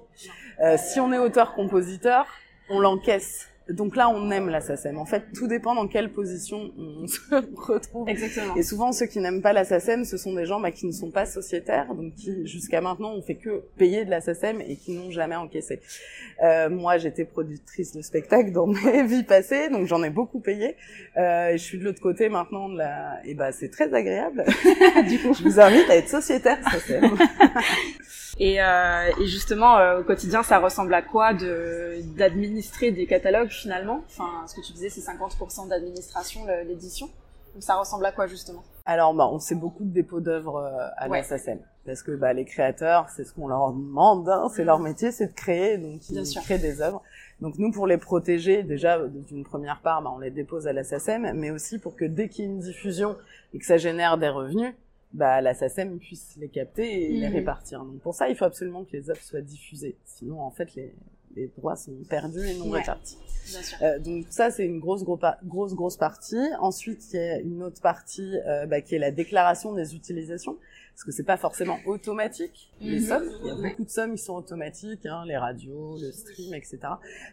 Euh, 0.60 0.76
si 0.78 1.00
on 1.00 1.12
est 1.12 1.18
auteur-compositeur, 1.18 2.26
on 2.68 2.80
l'encaisse. 2.80 3.48
Donc 3.68 3.96
là, 3.96 4.08
on 4.08 4.30
aime 4.30 4.48
la 4.48 4.62
SACEM. 4.62 4.96
En 4.96 5.04
fait, 5.04 5.24
tout 5.34 5.46
dépend 5.46 5.74
dans 5.74 5.88
quelle 5.88 6.10
position 6.10 6.72
on 6.78 7.06
se 7.06 7.20
retrouve. 7.54 8.08
Exactement. 8.08 8.56
Et 8.56 8.62
souvent, 8.62 8.92
ceux 8.92 9.06
qui 9.06 9.18
n'aiment 9.20 9.42
pas 9.42 9.52
la 9.52 9.64
SACEM, 9.64 10.04
ce 10.04 10.16
sont 10.16 10.32
des 10.32 10.46
gens 10.46 10.58
bah, 10.58 10.70
qui 10.70 10.86
ne 10.86 10.92
sont 10.92 11.10
pas 11.10 11.26
sociétaires, 11.26 11.94
donc 11.94 12.14
qui, 12.14 12.46
jusqu'à 12.46 12.80
maintenant, 12.80 13.12
ont 13.12 13.20
fait 13.20 13.34
que 13.34 13.64
payer 13.76 14.06
de 14.06 14.10
la 14.10 14.22
SACEM 14.22 14.62
et 14.62 14.76
qui 14.76 14.92
n'ont 14.92 15.10
jamais 15.10 15.36
encaissé. 15.36 15.80
Euh, 16.42 16.70
moi, 16.70 16.96
j'étais 16.96 17.26
productrice 17.26 17.92
de 17.92 18.00
spectacles 18.00 18.52
dans 18.52 18.66
mes 18.84 19.02
vies 19.02 19.24
passées, 19.24 19.68
donc 19.68 19.86
j'en 19.86 20.02
ai 20.02 20.10
beaucoup 20.10 20.40
payé. 20.40 20.76
Euh, 21.18 21.50
et 21.50 21.58
je 21.58 21.62
suis 21.62 21.78
de 21.78 21.84
l'autre 21.84 22.00
côté 22.00 22.30
maintenant 22.30 22.70
de 22.70 22.78
la... 22.78 23.20
Et 23.26 23.34
bah, 23.34 23.52
c'est 23.52 23.68
très 23.68 23.92
agréable. 23.92 24.44
du 25.08 25.18
coup. 25.18 25.34
je 25.34 25.42
vous 25.42 25.60
invite 25.60 25.90
à 25.90 25.96
être 25.96 26.08
sociétaire 26.08 26.58
SACEM. 26.70 27.18
Et, 28.40 28.62
euh, 28.62 29.10
et 29.20 29.26
justement, 29.26 29.78
euh, 29.78 30.00
au 30.00 30.04
quotidien, 30.04 30.42
ça 30.42 30.58
ressemble 30.58 30.94
à 30.94 31.02
quoi 31.02 31.34
de 31.34 31.96
d'administrer 32.16 32.92
des 32.92 33.06
catalogues 33.06 33.48
finalement? 33.50 34.02
Enfin, 34.06 34.46
ce 34.46 34.54
que 34.54 34.60
tu 34.64 34.72
disais, 34.72 34.88
c'est 34.90 35.00
50% 35.00 35.68
d'administration, 35.68 36.46
l'édition. 36.66 37.08
Donc 37.54 37.62
ça 37.62 37.74
ressemble 37.74 38.06
à 38.06 38.12
quoi 38.12 38.26
justement? 38.26 38.62
Alors, 38.86 39.12
bah, 39.14 39.28
on 39.30 39.38
fait 39.38 39.54
beaucoup 39.54 39.84
de 39.84 39.90
dépôts 39.90 40.20
d'œuvres 40.20 40.56
euh, 40.58 40.86
à 40.96 41.08
Ouais. 41.08 41.22
Parce 41.84 42.02
que 42.02 42.12
bah, 42.12 42.32
les 42.34 42.44
créateurs, 42.44 43.08
c'est 43.08 43.24
ce 43.24 43.32
qu'on 43.32 43.48
leur 43.48 43.72
demande, 43.72 44.28
hein, 44.28 44.48
c'est 44.54 44.64
leur 44.64 44.78
métier, 44.78 45.10
c'est 45.10 45.28
de 45.28 45.32
créer, 45.32 45.78
donc 45.78 46.00
Bien 46.10 46.20
ils 46.20 46.26
sûr. 46.26 46.42
créent 46.42 46.58
des 46.58 46.82
œuvres. 46.82 47.02
Donc 47.40 47.58
nous, 47.58 47.70
pour 47.72 47.86
les 47.86 47.96
protéger, 47.96 48.62
déjà, 48.62 48.98
d'une 49.06 49.42
première 49.44 49.80
part, 49.80 50.02
bah, 50.02 50.12
on 50.14 50.18
les 50.18 50.30
dépose 50.30 50.66
à 50.66 50.84
SACEM, 50.84 51.32
mais 51.34 51.50
aussi 51.50 51.78
pour 51.78 51.96
que 51.96 52.04
dès 52.04 52.28
qu'il 52.28 52.44
y 52.44 52.48
a 52.48 52.50
une 52.50 52.60
diffusion 52.60 53.16
et 53.54 53.58
que 53.58 53.64
ça 53.64 53.78
génère 53.78 54.18
des 54.18 54.28
revenus, 54.28 54.74
bah, 55.12 55.40
la 55.40 55.54
SACEM 55.54 55.98
puisse 55.98 56.36
les 56.38 56.48
capter 56.48 57.04
et 57.04 57.12
les 57.20 57.28
Mhm. 57.28 57.34
répartir. 57.34 57.84
Donc 57.84 58.00
pour 58.00 58.14
ça, 58.14 58.28
il 58.28 58.36
faut 58.36 58.44
absolument 58.44 58.84
que 58.84 58.92
les 58.92 59.08
œuvres 59.10 59.22
soient 59.22 59.40
diffusées. 59.40 59.96
Sinon, 60.04 60.40
en 60.40 60.50
fait, 60.50 60.74
les, 60.74 60.94
les 61.36 61.46
droits 61.56 61.76
sont 61.76 61.92
perdus 62.08 62.46
et 62.46 62.58
non 62.58 62.68
Ouais. 62.70 62.80
répartis. 62.80 63.16
Bien 63.50 63.62
sûr. 63.62 63.78
Euh, 63.82 63.98
donc 63.98 64.26
ça 64.28 64.50
c'est 64.50 64.66
une 64.66 64.78
grosse 64.80 65.04
grosse 65.04 65.20
pa- 65.20 65.38
grosse 65.44 65.74
grosse 65.74 65.96
partie. 65.96 66.36
Ensuite 66.60 67.12
il 67.12 67.16
y 67.16 67.18
a 67.20 67.38
une 67.40 67.62
autre 67.62 67.80
partie 67.80 68.36
euh, 68.46 68.66
bah, 68.66 68.82
qui 68.82 68.94
est 68.94 68.98
la 68.98 69.10
déclaration 69.10 69.72
des 69.72 69.94
utilisations 69.94 70.58
parce 70.98 71.04
que 71.04 71.12
c'est 71.12 71.22
pas 71.22 71.36
forcément 71.36 71.78
automatique 71.86 72.72
les 72.80 72.98
Mhm. 72.98 73.06
sommes. 73.06 73.30
Il 73.42 73.46
y 73.46 73.50
a 73.50 73.54
beaucoup 73.54 73.84
de 73.84 73.88
sommes 73.88 74.16
qui 74.16 74.18
sont 74.22 74.34
automatiques, 74.34 75.06
hein, 75.06 75.22
les 75.26 75.36
radios, 75.36 75.96
le 76.00 76.10
stream, 76.10 76.54
etc. 76.54 76.78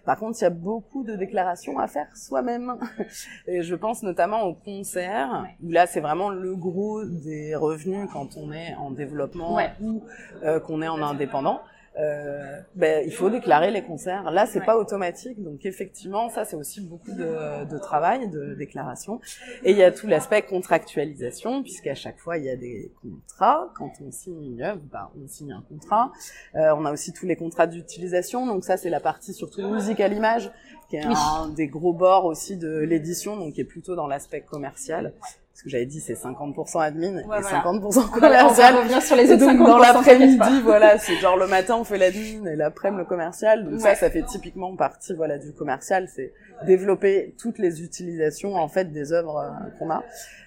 Par 0.05 0.19
contre 0.19 0.37
il 0.39 0.43
y 0.43 0.45
a 0.45 0.51
beaucoup 0.51 1.03
de 1.03 1.15
déclarations 1.15 1.79
à 1.79 1.87
faire 1.87 2.15
soi-même. 2.15 2.75
Et 3.47 3.63
je 3.63 3.73
pense 3.73 4.03
notamment 4.03 4.43
aux 4.43 4.53
concerts 4.53 5.47
où 5.63 5.71
là 5.71 5.87
c'est 5.87 5.99
vraiment 5.99 6.29
le 6.29 6.55
gros 6.55 7.03
des 7.05 7.55
revenus 7.55 8.07
quand 8.13 8.37
on 8.37 8.51
est 8.51 8.75
en 8.75 8.91
développement 8.91 9.55
Ouais. 9.55 9.71
ou 9.81 10.03
euh, 10.43 10.59
qu'on 10.59 10.83
est 10.83 10.87
en 10.87 11.01
indépendant. 11.01 11.61
Euh, 11.97 12.59
ben, 12.75 13.03
il 13.05 13.11
faut 13.13 13.29
déclarer 13.29 13.71
les 13.71 13.81
concerts. 13.81 14.29
Là, 14.31 14.45
c'est 14.45 14.59
Ouais. 14.59 14.65
pas 14.65 14.77
automatique, 14.77 15.41
donc 15.41 15.65
effectivement, 15.65 16.27
ça 16.29 16.43
c'est 16.43 16.57
aussi 16.57 16.81
beaucoup 16.81 17.11
de, 17.13 17.63
de 17.65 17.77
travail, 17.77 18.29
de 18.29 18.53
déclaration. 18.53 19.21
Et 19.63 19.71
il 19.71 19.77
y 19.77 19.83
a 19.83 19.91
tout 19.91 20.05
l'aspect 20.07 20.41
contractualisation, 20.41 21.63
puisqu'à 21.63 21.95
chaque 21.95 22.19
fois 22.19 22.37
il 22.37 22.43
y 22.43 22.49
a 22.49 22.55
des 22.57 22.91
contrats. 23.01 23.69
Quand 23.75 23.91
on 24.05 24.11
signe 24.11 24.43
une 24.43 24.61
œuvre, 24.61 24.81
ben, 24.91 25.09
on 25.23 25.27
signe 25.27 25.53
un 25.53 25.63
contrat. 25.69 26.11
Euh, 26.55 26.73
on 26.77 26.83
a 26.85 26.91
aussi 26.91 27.13
tous 27.13 27.25
les 27.25 27.37
contrats 27.37 27.67
d'utilisation, 27.67 28.45
donc 28.45 28.65
ça 28.65 28.75
c'est 28.77 28.89
la 28.89 28.99
partie 28.99 29.33
surtout 29.33 29.61
musique 29.69 29.99
à 30.01 30.07
l'image, 30.09 30.51
qui 30.89 30.97
est 30.97 31.05
Oui. 31.07 31.13
un 31.15 31.47
des 31.49 31.67
gros 31.67 31.93
bords 31.93 32.25
aussi 32.25 32.57
de 32.57 32.79
l'édition, 32.79 33.37
donc 33.37 33.53
qui 33.53 33.61
est 33.61 33.65
plutôt 33.65 33.95
dans 33.95 34.07
l'aspect 34.07 34.41
commercial. 34.41 35.13
Parce 35.55 35.63
que 35.63 35.69
j'avais 35.69 35.85
dit 35.85 36.01
c'est 36.01 36.15
50% 36.15 36.81
admin 36.81 37.13
Ouais, 37.15 37.21
et 37.21 37.23
voilà. 37.25 37.63
50% 37.63 37.81
On 37.81 37.89
va, 37.89 38.01
on 38.01 38.09
commercial. 38.09 38.73
va 38.73 38.79
revenir 38.81 39.01
sur 39.01 39.15
les 39.15 39.31
autres 39.31 39.39
donc 39.45 39.51
50%, 39.61 39.65
dans 39.67 39.77
l'après-midi, 39.77 40.61
voilà, 40.63 40.97
c'est 40.99 41.15
genre 41.15 41.37
le 41.37 41.47
matin 41.47 41.77
on 41.79 41.85
fait 41.85 41.97
l'admin 41.97 42.45
et 42.51 42.57
l'après-midi 42.57 42.99
le 42.99 43.05
commercial. 43.05 43.63
Donc 43.63 43.75
Ouais. 43.75 43.79
ça, 43.79 43.95
ça 43.95 44.09
fait 44.09 44.23
typiquement 44.23 44.75
partie 44.75 45.13
voilà 45.13 45.37
du 45.37 45.53
commercial, 45.53 46.09
c'est 46.13 46.33
développer 46.67 47.35
toutes 47.39 47.57
les 47.57 47.81
utilisations 47.81 48.55
en 48.55 48.67
fait 48.67 48.91
des 48.91 49.13
œuvres 49.13 49.37
euh, 49.37 49.69
qu'on 49.79 49.89
a. 49.91 50.03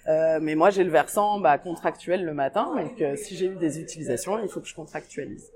Euh, 0.07 0.37
mais 0.43 0.53
moi 0.53 0.69
j'ai 0.69 0.83
le 0.83 0.91
versant 0.91 1.39
bah, 1.39 1.57
contractuel 1.57 2.23
le 2.23 2.35
matin, 2.35 2.69
donc 2.77 3.01
euh, 3.01 3.15
si 3.15 3.35
j'ai 3.35 3.47
eu 3.47 3.55
des 3.55 3.79
utilisations, 3.79 4.37
il 4.43 4.47
faut 4.47 4.59
que 4.59 4.67
je 4.67 4.75
contractualise. 4.75 5.51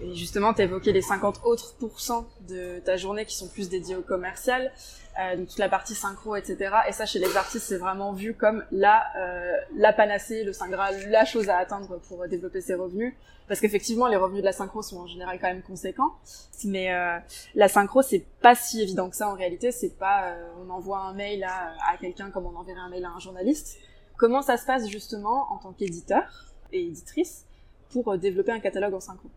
Et 0.00 0.14
justement, 0.14 0.52
tu 0.54 0.62
évoqué 0.62 0.92
les 0.92 1.02
50 1.02 1.40
autres 1.44 1.76
pourcents 1.76 2.26
de 2.48 2.80
ta 2.80 2.96
journée 2.96 3.24
qui 3.24 3.36
sont 3.36 3.48
plus 3.48 3.68
dédiés 3.68 3.96
au 3.96 4.02
commercial, 4.02 4.72
euh, 5.20 5.36
donc 5.36 5.48
toute 5.48 5.58
la 5.58 5.68
partie 5.68 5.94
synchro, 5.94 6.34
etc. 6.34 6.74
Et 6.88 6.92
ça, 6.92 7.06
chez 7.06 7.20
les 7.20 7.36
artistes, 7.36 7.66
c'est 7.66 7.78
vraiment 7.78 8.12
vu 8.12 8.34
comme 8.34 8.64
la, 8.72 9.04
euh, 9.16 9.56
la 9.76 9.92
panacée, 9.92 10.42
le 10.42 10.52
Saint 10.52 10.68
Graal, 10.68 11.08
la 11.10 11.24
chose 11.24 11.48
à 11.48 11.58
atteindre 11.58 12.00
pour 12.08 12.26
développer 12.26 12.60
ses 12.60 12.74
revenus. 12.74 13.14
Parce 13.46 13.60
qu'effectivement, 13.60 14.06
les 14.06 14.16
revenus 14.16 14.40
de 14.40 14.46
la 14.46 14.52
synchro 14.52 14.80
sont 14.82 15.00
en 15.00 15.06
général 15.06 15.38
quand 15.38 15.48
même 15.48 15.62
conséquents. 15.62 16.14
Mais 16.64 16.92
euh, 16.92 17.18
la 17.54 17.68
synchro, 17.68 18.00
c'est 18.02 18.24
pas 18.40 18.54
si 18.54 18.80
évident 18.80 19.10
que 19.10 19.16
ça 19.16 19.28
en 19.28 19.34
réalité. 19.34 19.70
C'est 19.70 19.98
pas, 19.98 20.28
euh, 20.28 20.48
on 20.64 20.70
envoie 20.70 21.00
un 21.00 21.12
mail 21.12 21.44
à, 21.44 21.74
à 21.92 21.96
quelqu'un 21.98 22.30
comme 22.30 22.46
on 22.46 22.56
enverrait 22.56 22.80
un 22.80 22.88
mail 22.88 23.04
à 23.04 23.10
un 23.10 23.18
journaliste. 23.18 23.76
Comment 24.16 24.42
ça 24.42 24.56
se 24.56 24.64
passe 24.64 24.88
justement 24.88 25.52
en 25.52 25.58
tant 25.58 25.72
qu'éditeur 25.72 26.54
et 26.72 26.86
éditrice 26.86 27.44
pour 27.90 28.12
euh, 28.12 28.16
développer 28.16 28.52
un 28.52 28.60
catalogue 28.60 28.94
en 28.94 29.00
synchro? 29.00 29.28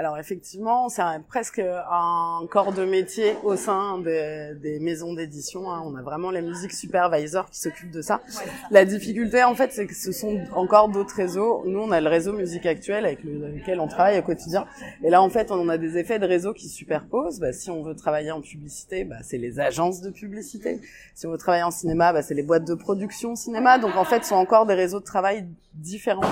Alors 0.00 0.16
effectivement, 0.16 0.88
c'est 0.88 1.02
presque 1.28 1.58
un 1.60 2.40
corps 2.50 2.72
de 2.72 2.86
métier 2.86 3.34
au 3.44 3.54
sein 3.54 3.98
des, 3.98 4.52
des 4.58 4.80
maisons 4.80 5.12
d'édition. 5.12 5.70
hein. 5.70 5.82
On 5.84 5.94
a 5.94 6.00
vraiment 6.00 6.30
les 6.30 6.40
musiques 6.40 6.72
supervisors 6.72 7.50
qui 7.50 7.60
s'occupent 7.60 7.90
de 7.90 8.00
ça. 8.00 8.22
La 8.70 8.86
difficulté, 8.86 9.44
en 9.44 9.54
fait, 9.54 9.72
c'est 9.74 9.86
que 9.86 9.94
ce 9.94 10.10
sont 10.10 10.40
encore 10.54 10.88
d'autres 10.88 11.14
réseaux. 11.14 11.64
Nous, 11.66 11.78
on 11.78 11.90
a 11.90 12.00
le 12.00 12.08
réseau 12.08 12.32
musique 12.32 12.64
actuel 12.64 13.04
avec 13.04 13.22
le- 13.24 13.48
lequel 13.48 13.78
on 13.78 13.88
travaille 13.88 14.18
au 14.18 14.22
quotidien. 14.22 14.64
Et 15.04 15.10
là, 15.10 15.20
en 15.20 15.28
fait, 15.28 15.50
on 15.50 15.68
a 15.68 15.76
des 15.76 15.98
effets 15.98 16.18
de 16.18 16.26
réseau 16.26 16.54
qui 16.54 16.70
se 16.70 16.76
superposent. 16.76 17.38
Bah, 17.38 17.52
si 17.52 17.70
on 17.70 17.82
veut 17.82 17.94
travailler 17.94 18.30
en 18.30 18.40
publicité, 18.40 19.04
bah, 19.04 19.16
c'est 19.22 19.36
les 19.36 19.60
agences 19.60 20.00
de 20.00 20.08
publicité. 20.08 20.80
Si 21.14 21.26
on 21.26 21.30
veut 21.30 21.36
travailler 21.36 21.64
en 21.64 21.70
cinéma, 21.70 22.14
bah, 22.14 22.22
c'est 22.22 22.32
les 22.32 22.42
boîtes 22.42 22.66
de 22.66 22.72
production 22.74 23.36
cinéma. 23.36 23.78
Donc, 23.78 23.94
en 23.96 24.04
fait, 24.06 24.22
ce 24.22 24.30
sont 24.30 24.36
encore 24.36 24.64
des 24.64 24.72
réseaux 24.72 25.00
de 25.00 25.04
travail 25.04 25.44
différents 25.74 26.22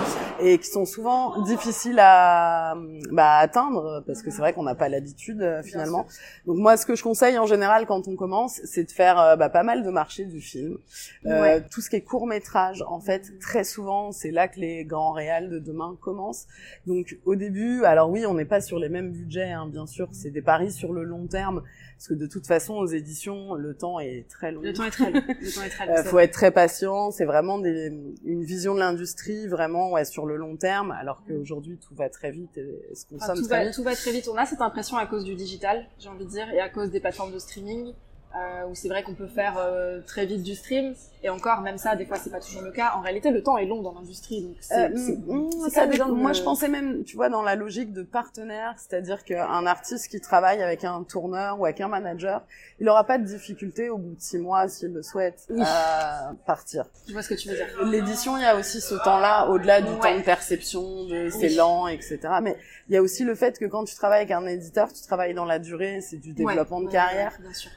et 0.41 0.57
qui 0.59 0.69
sont 0.69 0.85
souvent 0.87 1.43
difficiles 1.43 1.99
à, 2.01 2.75
bah, 3.13 3.25
à 3.35 3.39
atteindre 3.41 3.58
parce 4.07 4.23
que 4.23 4.31
c'est 4.31 4.39
vrai 4.39 4.53
qu'on 4.53 4.63
n'a 4.63 4.75
pas 4.75 4.89
l'habitude 4.89 5.43
euh, 5.43 5.63
finalement. 5.63 6.07
Donc 6.47 6.59
moi, 6.59 6.77
ce 6.77 6.87
que 6.87 6.95
je 6.95 7.03
conseille 7.03 7.39
en 7.39 7.47
général 7.47 7.87
quand 7.87 8.09
on 8.09 8.17
commence, 8.17 8.61
c'est 8.65 8.85
de 8.85 8.91
faire 8.91 9.19
euh, 9.19 9.37
bah, 9.37 9.49
pas 9.49 9.63
mal 9.63 9.83
de 9.83 9.91
marchés 9.91 10.25
du 10.25 10.41
film. 10.41 10.79
Euh, 11.27 11.39
Ouais. 11.39 11.63
Tout 11.71 11.81
ce 11.81 11.89
qui 11.89 11.97
est 11.97 12.03
court 12.03 12.27
métrage, 12.27 12.83
en 12.89 13.01
fait, 13.01 13.39
très 13.39 13.63
souvent, 13.63 14.11
c'est 14.11 14.31
là 14.33 14.49
que 14.49 14.59
les 14.59 14.85
grands 14.85 15.13
réals 15.13 15.51
de 15.51 15.59
demain 15.59 15.97
commencent. 16.01 16.47
Donc 16.87 17.19
au 17.25 17.37
début, 17.37 17.85
alors 17.85 18.11
oui, 18.11 18.27
on 18.27 18.35
n'est 18.35 18.45
pas 18.45 18.61
sur 18.61 18.79
les 18.79 18.89
mêmes 18.89 19.13
budgets, 19.13 19.53
hein, 19.53 19.69
bien 19.71 19.87
sûr, 19.87 20.09
c'est 20.13 20.31
des 20.31 20.43
paris 20.43 20.73
sur 20.73 20.93
le 20.93 21.05
long 21.05 21.27
terme. 21.27 21.63
Parce 21.99 22.09
que 22.09 22.15
de 22.15 22.27
toute 22.29 22.47
façon, 22.47 22.75
aux 22.75 22.87
éditions, 22.87 23.55
le 23.55 23.75
temps 23.75 23.99
est 23.99 24.25
très 24.29 24.53
long. 24.53 24.61
Le 24.61 24.73
temps 24.73 24.85
est 24.85 24.91
très 24.91 25.11
long. 25.11 25.21
Le 25.27 25.53
temps 25.53 25.63
est 25.65 25.69
très 25.69 25.87
long. 25.87 25.95
Euh, 25.95 26.03
c'est 26.05 26.09
faut 26.09 26.21
être 26.21 26.33
très 26.33 26.53
patient. 26.53 27.11
C'est 27.11 27.25
vraiment 27.25 27.59
des, 27.59 27.93
une 28.25 28.45
vision 28.45 28.75
de 28.75 28.79
l'industrie 28.79 29.49
vraiment 29.49 29.91
ouais, 29.91 30.05
sur 30.05 30.25
le 30.25 30.37
long 30.37 30.57
terme, 30.57 30.93
alors 30.93 31.25
qu'aujourd'hui 31.27 31.77
tout 31.77 31.97
va 31.97 32.09
très 32.09 32.31
vite 32.31 32.57
et 32.57 32.95
se 32.95 33.05
consomme 33.05 33.39
tout, 33.39 33.48
va, 33.49 33.71
tout 33.71 33.83
va 33.83 33.95
très 33.95 34.13
vite. 34.13 34.29
On 34.33 34.37
a 34.37 34.47
cette 34.47 34.61
impression 34.61 34.97
à 34.97 35.07
cause 35.07 35.25
du 35.25 35.35
digital, 35.35 35.87
j'ai 35.99 36.09
envie 36.09 36.25
de 36.25 36.31
dire, 36.31 36.49
et 36.53 36.61
à 36.61 36.69
cause 36.69 36.91
des 36.91 37.01
plateformes 37.01 37.33
de 37.33 37.39
streaming, 37.39 37.95
euh, 38.37 38.67
où 38.69 38.75
c'est 38.75 38.89
vrai 38.89 39.03
qu'on 39.03 39.15
peut 39.15 39.27
faire 39.27 39.55
euh, 39.59 40.01
très 40.07 40.27
vite 40.27 40.43
du 40.43 40.55
stream, 40.55 40.95
et 41.25 41.31
encore, 41.31 41.63
même 41.63 41.79
ça, 41.79 41.97
des 41.97 42.07
fois, 42.07 42.17
c'est 42.17 42.31
pas 42.31 42.39
toujours 42.41 42.63
le 42.63 42.71
cas. 42.71 42.93
En 42.97 43.01
réalité, 43.01 43.31
le 43.31 43.43
temps 43.43 43.59
est 43.59 43.65
long 43.67 43.83
dans 43.83 43.93
l'industrie, 43.93 44.43
donc 44.45 44.55
c'est... 44.61 44.85
Euh, 44.85 44.89
mm, 45.27 45.51
c'est 45.65 45.71
ça 45.71 45.87
dépend. 45.87 46.07
de- 46.09 46.13
Moi, 46.13 46.33
je 46.33 46.43
pensais 46.43 46.69
même, 46.69 47.03
tu 47.05 47.17
vois, 47.17 47.29
dans 47.29 47.43
la 47.43 47.57
logique 47.57 47.93
de 47.93 48.03
partenaire, 48.03 48.75
c'est-à-dire 48.77 49.25
qu'un 49.25 49.67
artiste 49.67 50.09
qui 50.09 50.21
travaille 50.21 50.63
avec 50.63 50.85
un 50.85 51.03
tourneur 51.03 51.59
ou 51.59 51.65
avec 51.65 51.81
un 51.81 51.89
manager, 51.89 52.43
il 52.79 52.87
n'aura 52.87 53.03
pas 53.05 53.19
de 53.19 53.25
difficulté 53.25 53.91
au 53.91 53.99
bout 53.99 54.15
de 54.15 54.21
six 54.21 54.39
mois, 54.39 54.69
s'il 54.69 54.93
le 54.93 55.03
souhaite, 55.03 55.47
Oui. 55.51 55.61
à 55.65 56.33
partir. 56.47 56.85
Je 57.09 57.13
vois 57.13 57.23
ce 57.23 57.31
que 57.31 57.35
tu 57.35 57.49
veux 57.49 57.57
dire. 57.57 57.67
L'édition, 57.87 58.37
il 58.37 58.43
y 58.43 58.47
a 58.47 58.55
aussi 58.57 58.81
ce 58.81 58.95
temps-là, 58.95 59.49
au-delà 59.49 59.81
du 59.81 59.89
Ouais. 59.91 59.99
temps 59.99 60.17
de 60.17 60.23
perception, 60.23 61.05
de 61.07 61.31
c'est 61.31 61.49
Oui. 61.49 61.55
lent, 61.57 61.89
etc. 61.89 62.19
Mais 62.43 62.57
il 62.89 62.95
y 62.95 62.97
a 62.97 63.03
aussi 63.03 63.25
le 63.25 63.35
fait 63.35 63.59
que 63.59 63.65
quand 63.65 63.85
tu 63.85 63.97
travailles 63.97 64.21
avec 64.21 64.31
un 64.31 64.47
éditeur, 64.47 64.93
tu 64.93 65.03
travailles 65.03 65.35
dans 65.35 65.45
la 65.47 65.59
durée, 65.59 66.01
c'est 66.01 66.17
du 66.19 66.33
développement 66.33 66.79
Ouais, 66.79 66.87
de 66.87 66.91
carrière. 66.93 67.33
ouais, 67.39 67.45
bien 67.45 67.55
sûr. 67.55 67.71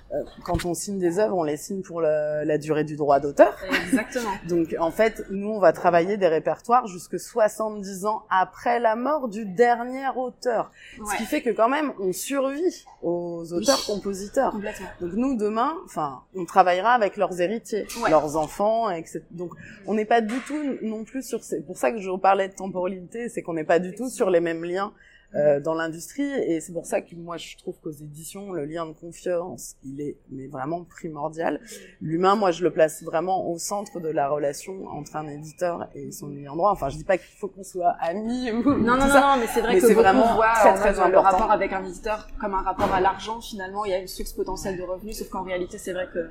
Quand 0.44 0.66
on 0.66 0.74
signe 0.74 1.00
des 1.00 1.20
œuvres, 1.20 1.38
on 1.38 1.44
les 1.44 1.58
signe 1.58 1.82
pour 1.82 2.02
la 2.02 2.58
durée 2.58 2.84
du 2.84 2.96
droit 2.96 3.20
d'auteur. 3.20 3.56
Exactement. 3.86 4.32
Donc 4.50 4.76
en 4.80 4.92
fait, 4.92 5.24
nous 5.30 5.50
on 5.50 5.60
va 5.60 5.74
travailler 5.74 6.18
des 6.18 6.28
répertoires 6.28 6.88
jusque 6.88 7.20
70 7.20 8.06
ans 8.06 8.24
après 8.30 8.80
la 8.80 8.96
mort 8.96 9.28
du 9.28 9.46
dernier 9.46 10.08
auteur. 10.16 10.72
Ce 11.12 11.18
qui 11.18 11.24
fait 11.24 11.42
que 11.42 11.50
quand 11.50 11.70
même 11.70 11.94
on 12.00 12.12
survit 12.14 12.86
aux 13.02 13.44
auteurs-compositeurs. 13.54 14.54
Donc 15.00 15.14
nous 15.14 15.36
demain, 15.36 15.76
enfin, 15.86 16.22
on 16.36 16.46
travaillera 16.46 16.92
avec 16.94 17.18
leurs 17.18 17.40
héritiers, 17.42 17.88
Ouais. 18.04 18.10
leurs 18.10 18.36
enfants, 18.38 18.90
etc. 18.90 19.22
Donc 19.32 19.52
on 19.86 19.94
n'est 19.94 20.06
pas 20.06 20.22
du 20.22 20.40
tout 20.48 20.78
non 20.82 21.04
plus 21.04 21.24
sur. 21.24 21.44
C'est 21.44 21.66
pour 21.66 21.78
ça 21.78 21.92
que 21.92 22.00
je 22.00 22.10
vous 22.10 22.18
parlais 22.18 22.48
de 22.48 22.54
temporalité, 22.54 23.30
c'est 23.30 23.42
qu'on 23.42 23.54
n'est 23.54 23.64
pas 23.64 23.80
du 23.80 23.94
tout 23.94 24.10
sur 24.10 24.30
les 24.30 24.40
mêmes 24.40 24.64
liens. 24.64 24.94
Euh, 25.36 25.60
dans 25.60 25.74
l'industrie 25.74 26.24
et 26.24 26.60
c'est 26.60 26.74
pour 26.74 26.86
ça 26.86 27.02
que 27.02 27.16
moi 27.16 27.38
je 27.38 27.56
trouve 27.58 27.80
qu'aux 27.80 27.92
éditions 27.92 28.52
le 28.52 28.66
lien 28.66 28.86
de 28.86 28.92
confiance 28.92 29.76
il 29.84 30.02
est 30.02 30.18
mais 30.30 30.48
vraiment 30.48 30.84
primordial 30.84 31.62
l'humain 32.02 32.36
moi 32.36 32.52
je 32.52 32.64
le 32.64 32.72
place 32.72 33.02
vraiment 33.04 33.50
au 33.50 33.58
centre 33.58 34.00
de 34.00 34.10
la 34.10 34.28
relation 34.28 34.88
entre 34.88 35.16
un 35.16 35.28
éditeur 35.28 35.88
et 35.96 36.12
son 36.12 36.36
ayant 36.36 36.56
droit 36.56 36.72
enfin 36.72 36.90
je 36.90 36.98
dis 36.98 37.04
pas 37.06 37.18
qu'il 37.18 37.38
faut 37.38 37.48
qu'on 37.48 37.64
soit 37.64 37.96
amis 38.02 38.52
ou 38.52 38.62
Non, 38.64 38.98
non, 38.98 39.08
non, 39.08 39.08
non, 39.08 39.38
mais 39.40 39.48
c'est 39.48 39.62
vrai 39.62 39.74
Mais 39.74 39.80
que 39.80 39.88
c'est 39.88 39.94
beaucoup 39.94 40.04
vraiment 40.04 40.36
voient 40.36 40.54
très, 40.54 40.74
très 40.76 40.94
mode, 40.96 41.12
le 41.12 41.20
rapport 41.20 41.52
avec 41.52 41.74
un 41.74 41.84
éditeur 41.86 42.28
comme 42.40 42.54
un 42.54 42.62
rapport 42.62 42.94
à 42.94 43.02
l'argent. 43.02 43.42
Finalement, 43.42 43.86
il 43.86 43.92
y 43.92 43.94
a 43.94 44.00
une 44.00 44.08
source 44.08 44.34
potentielle 44.34 44.78
de 44.78 44.84
revenus, 44.84 45.18
sauf 45.18 45.30
qu'en 45.30 45.44
réalité, 45.44 45.78
c'est 45.78 45.94
vrai 45.94 46.08
que 46.14 46.30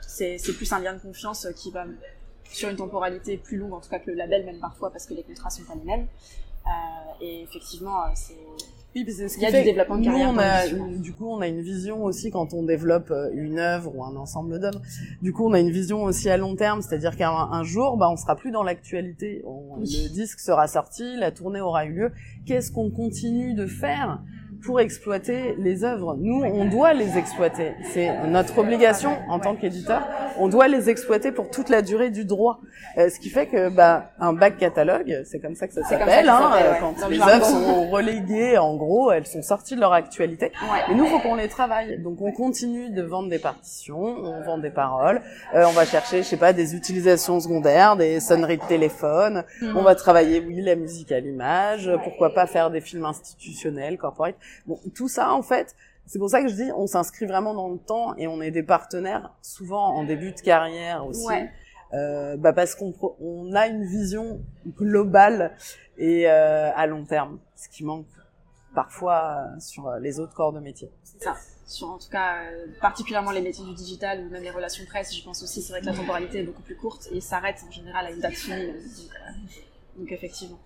c'est 0.00 0.38
c'est 0.38 0.52
plus 0.52 0.72
un 0.72 0.80
lien 0.80 0.94
de 0.94 1.00
confiance 1.00 1.46
qui 1.56 1.70
va 1.70 1.84
sur 2.44 2.68
une 2.68 2.76
temporalité 2.76 3.36
plus 3.36 3.58
longue, 3.58 3.74
en 3.74 3.80
tout 3.80 3.90
cas 3.90 3.98
que 3.98 4.10
le 4.10 4.16
label 4.16 4.44
même 4.44 4.58
parfois, 4.58 4.90
parce 4.90 5.06
que 5.06 5.14
les 5.14 5.22
contrats 5.22 5.50
sont 5.50 5.64
pas 5.64 5.74
les 5.74 5.84
mêmes. 5.84 6.06
Euh, 6.68 7.24
et 7.24 7.42
effectivement, 7.42 8.02
euh, 8.04 8.08
c'est 8.14 8.34
Oui, 8.94 9.04
puis 9.04 9.12
c'est 9.12 9.28
ce 9.28 9.36
Il 9.38 9.42
y 9.42 9.46
a 9.46 9.50
du 9.50 9.64
développement 9.64 9.96
de 9.96 10.00
nous, 10.00 10.06
carrière 10.06 10.30
on 10.30 10.34
dans 10.34 10.40
a, 10.40 10.98
du 10.98 11.12
coup, 11.12 11.26
on 11.30 11.40
a 11.40 11.46
une 11.48 11.60
vision 11.62 12.04
aussi 12.04 12.30
quand 12.30 12.52
on 12.54 12.62
développe 12.62 13.10
euh, 13.10 13.30
une 13.32 13.58
œuvre 13.58 13.94
ou 13.94 14.04
un 14.04 14.16
ensemble 14.16 14.58
d'œuvres. 14.60 14.80
Du 15.22 15.32
coup, 15.32 15.46
on 15.48 15.52
a 15.52 15.60
une 15.60 15.70
vision 15.70 16.04
aussi 16.04 16.28
à 16.30 16.36
long 16.36 16.56
terme, 16.56 16.80
c'est-à-dire 16.82 17.16
qu'un 17.16 17.30
un 17.30 17.62
jour, 17.64 17.96
bah, 17.96 18.08
on 18.10 18.16
sera 18.16 18.36
plus 18.36 18.50
dans 18.50 18.62
l'actualité. 18.62 19.42
On- 19.46 19.76
Le 19.80 20.08
disque 20.12 20.40
sera 20.40 20.66
sorti, 20.68 21.16
la 21.16 21.30
tournée 21.32 21.60
aura 21.60 21.84
eu 21.86 21.92
lieu. 21.92 22.12
Qu'est-ce 22.46 22.70
qu'on 22.72 22.90
continue 22.90 23.54
de 23.54 23.66
faire? 23.66 24.20
Pour 24.64 24.80
exploiter 24.80 25.54
les 25.58 25.84
œuvres 25.84 26.16
Nous, 26.18 26.42
on 26.42 26.64
doit 26.66 26.94
les 26.94 27.16
exploiter. 27.18 27.72
C'est 27.92 28.26
notre 28.26 28.58
obligation 28.58 29.16
en 29.28 29.38
tant 29.38 29.54
qu'éditeur. 29.54 30.06
On 30.38 30.48
doit 30.48 30.68
les 30.68 30.90
exploiter 30.90 31.32
pour 31.32 31.50
toute 31.50 31.68
la 31.68 31.82
durée 31.82 32.10
du 32.10 32.24
droit. 32.24 32.60
Euh, 32.96 33.08
ce 33.10 33.18
qui 33.18 33.28
fait 33.28 33.46
que 33.46 33.68
bah, 33.68 34.10
un 34.18 34.32
bac 34.32 34.56
catalogue, 34.56 35.22
c'est 35.24 35.40
comme 35.40 35.54
ça 35.54 35.68
que 35.68 35.74
ça 35.74 35.82
s'appelle, 35.82 36.28
hein, 36.28 36.50
ouais, 36.52 36.78
quand 36.80 37.00
dans 37.00 37.08
les 37.08 37.20
œuvres 37.20 37.44
sont 37.44 37.90
reléguées, 37.90 38.58
en 38.58 38.76
gros, 38.76 39.12
elles 39.12 39.26
sont 39.26 39.42
sorties 39.42 39.76
de 39.76 39.80
leur 39.80 39.92
actualité. 39.92 40.46
ouais. 40.46 40.80
Mais 40.88 40.94
nous, 40.94 41.06
faut 41.06 41.18
qu'on 41.20 41.34
les 41.34 41.48
travaille. 41.48 42.00
Donc, 42.02 42.20
on 42.20 42.32
continue 42.32 42.90
de 42.90 43.02
vendre 43.02 43.28
des 43.28 43.38
partitions, 43.38 44.00
on 44.00 44.42
vend 44.42 44.58
des 44.58 44.70
paroles, 44.70 45.20
euh, 45.54 45.64
on 45.68 45.72
va 45.72 45.84
chercher, 45.84 46.18
je 46.18 46.28
sais 46.28 46.36
pas, 46.36 46.52
des 46.52 46.74
utilisations 46.74 47.40
secondaires, 47.40 47.96
des 47.96 48.20
sonneries 48.20 48.58
de 48.58 48.66
téléphone. 48.66 49.44
Hmm. 49.60 49.76
On 49.76 49.82
va 49.82 49.94
travailler, 49.94 50.42
oui, 50.46 50.60
la 50.60 50.76
musique 50.76 51.12
à 51.12 51.20
l'image. 51.20 51.90
Pourquoi 52.04 52.34
pas 52.34 52.46
faire 52.46 52.70
des 52.70 52.80
films 52.80 53.04
institutionnels, 53.04 53.98
corporate. 53.98 54.34
Bon, 54.66 54.80
tout 54.94 55.08
ça, 55.08 55.32
en 55.32 55.42
fait, 55.42 55.74
c'est 56.06 56.18
pour 56.18 56.30
ça 56.30 56.42
que 56.42 56.48
je 56.48 56.54
dis, 56.54 56.70
on 56.74 56.86
s'inscrit 56.86 57.26
vraiment 57.26 57.54
dans 57.54 57.68
le 57.68 57.78
temps 57.78 58.16
et 58.16 58.26
on 58.26 58.40
est 58.40 58.50
des 58.50 58.62
partenaires, 58.62 59.34
souvent 59.42 59.94
en 59.94 60.04
début 60.04 60.32
de 60.32 60.40
carrière 60.40 61.06
aussi. 61.06 61.26
Ouais. 61.26 61.50
Euh, 61.94 62.36
bah 62.36 62.52
parce 62.52 62.74
qu'on 62.74 62.94
on 63.18 63.54
a 63.54 63.66
une 63.66 63.84
vision 63.84 64.42
globale 64.76 65.56
et 65.96 66.28
euh, 66.28 66.70
à 66.74 66.86
long 66.86 67.04
terme, 67.04 67.38
ce 67.56 67.68
qui 67.68 67.82
manque 67.82 68.06
parfois 68.74 69.46
euh, 69.56 69.60
sur 69.60 69.90
les 70.00 70.20
autres 70.20 70.34
corps 70.34 70.52
de 70.52 70.60
métier. 70.60 70.90
C'est 71.02 71.22
ça. 71.22 71.36
Sur 71.66 71.90
en 71.90 71.98
tout 71.98 72.08
cas, 72.08 72.44
euh, 72.44 72.66
particulièrement 72.80 73.30
les 73.30 73.42
métiers 73.42 73.64
du 73.64 73.74
digital 73.74 74.24
ou 74.24 74.30
même 74.30 74.42
les 74.42 74.50
relations 74.50 74.84
presse, 74.86 75.14
je 75.14 75.22
pense 75.22 75.42
aussi, 75.42 75.60
c'est 75.60 75.72
vrai 75.72 75.80
que 75.82 75.86
la 75.86 75.94
temporalité 75.94 76.38
est 76.38 76.44
beaucoup 76.44 76.62
plus 76.62 76.76
courte 76.76 77.08
et 77.12 77.20
s'arrête 77.20 77.62
en 77.66 77.70
général 77.70 78.06
à 78.06 78.10
une 78.10 78.20
date 78.20 78.32
finie. 78.34 78.68
Donc, 78.68 79.60
donc 79.98 80.12
effectivement. 80.12 80.58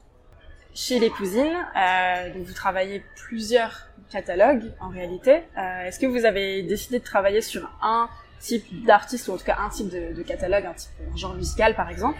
Chez 0.74 0.98
les 0.98 1.10
cousines, 1.10 1.66
euh, 1.76 2.32
donc 2.32 2.44
vous 2.46 2.54
travaillez 2.54 3.04
plusieurs 3.14 3.88
catalogues 4.10 4.72
en 4.80 4.88
réalité. 4.88 5.42
Euh, 5.58 5.84
Est-ce 5.84 5.98
que 5.98 6.06
vous 6.06 6.24
avez 6.24 6.62
décidé 6.62 6.98
de 6.98 7.04
travailler 7.04 7.42
sur 7.42 7.70
un 7.82 8.08
type 8.40 8.84
d'artiste 8.84 9.28
ou 9.28 9.32
en 9.32 9.36
tout 9.36 9.44
cas 9.44 9.58
un 9.60 9.68
type 9.68 9.90
de, 9.90 10.22
catalogue, 10.22 10.64
un 10.64 10.72
type 10.72 10.90
un 11.12 11.16
genre 11.16 11.34
musical 11.34 11.74
par 11.74 11.90
exemple? 11.90 12.18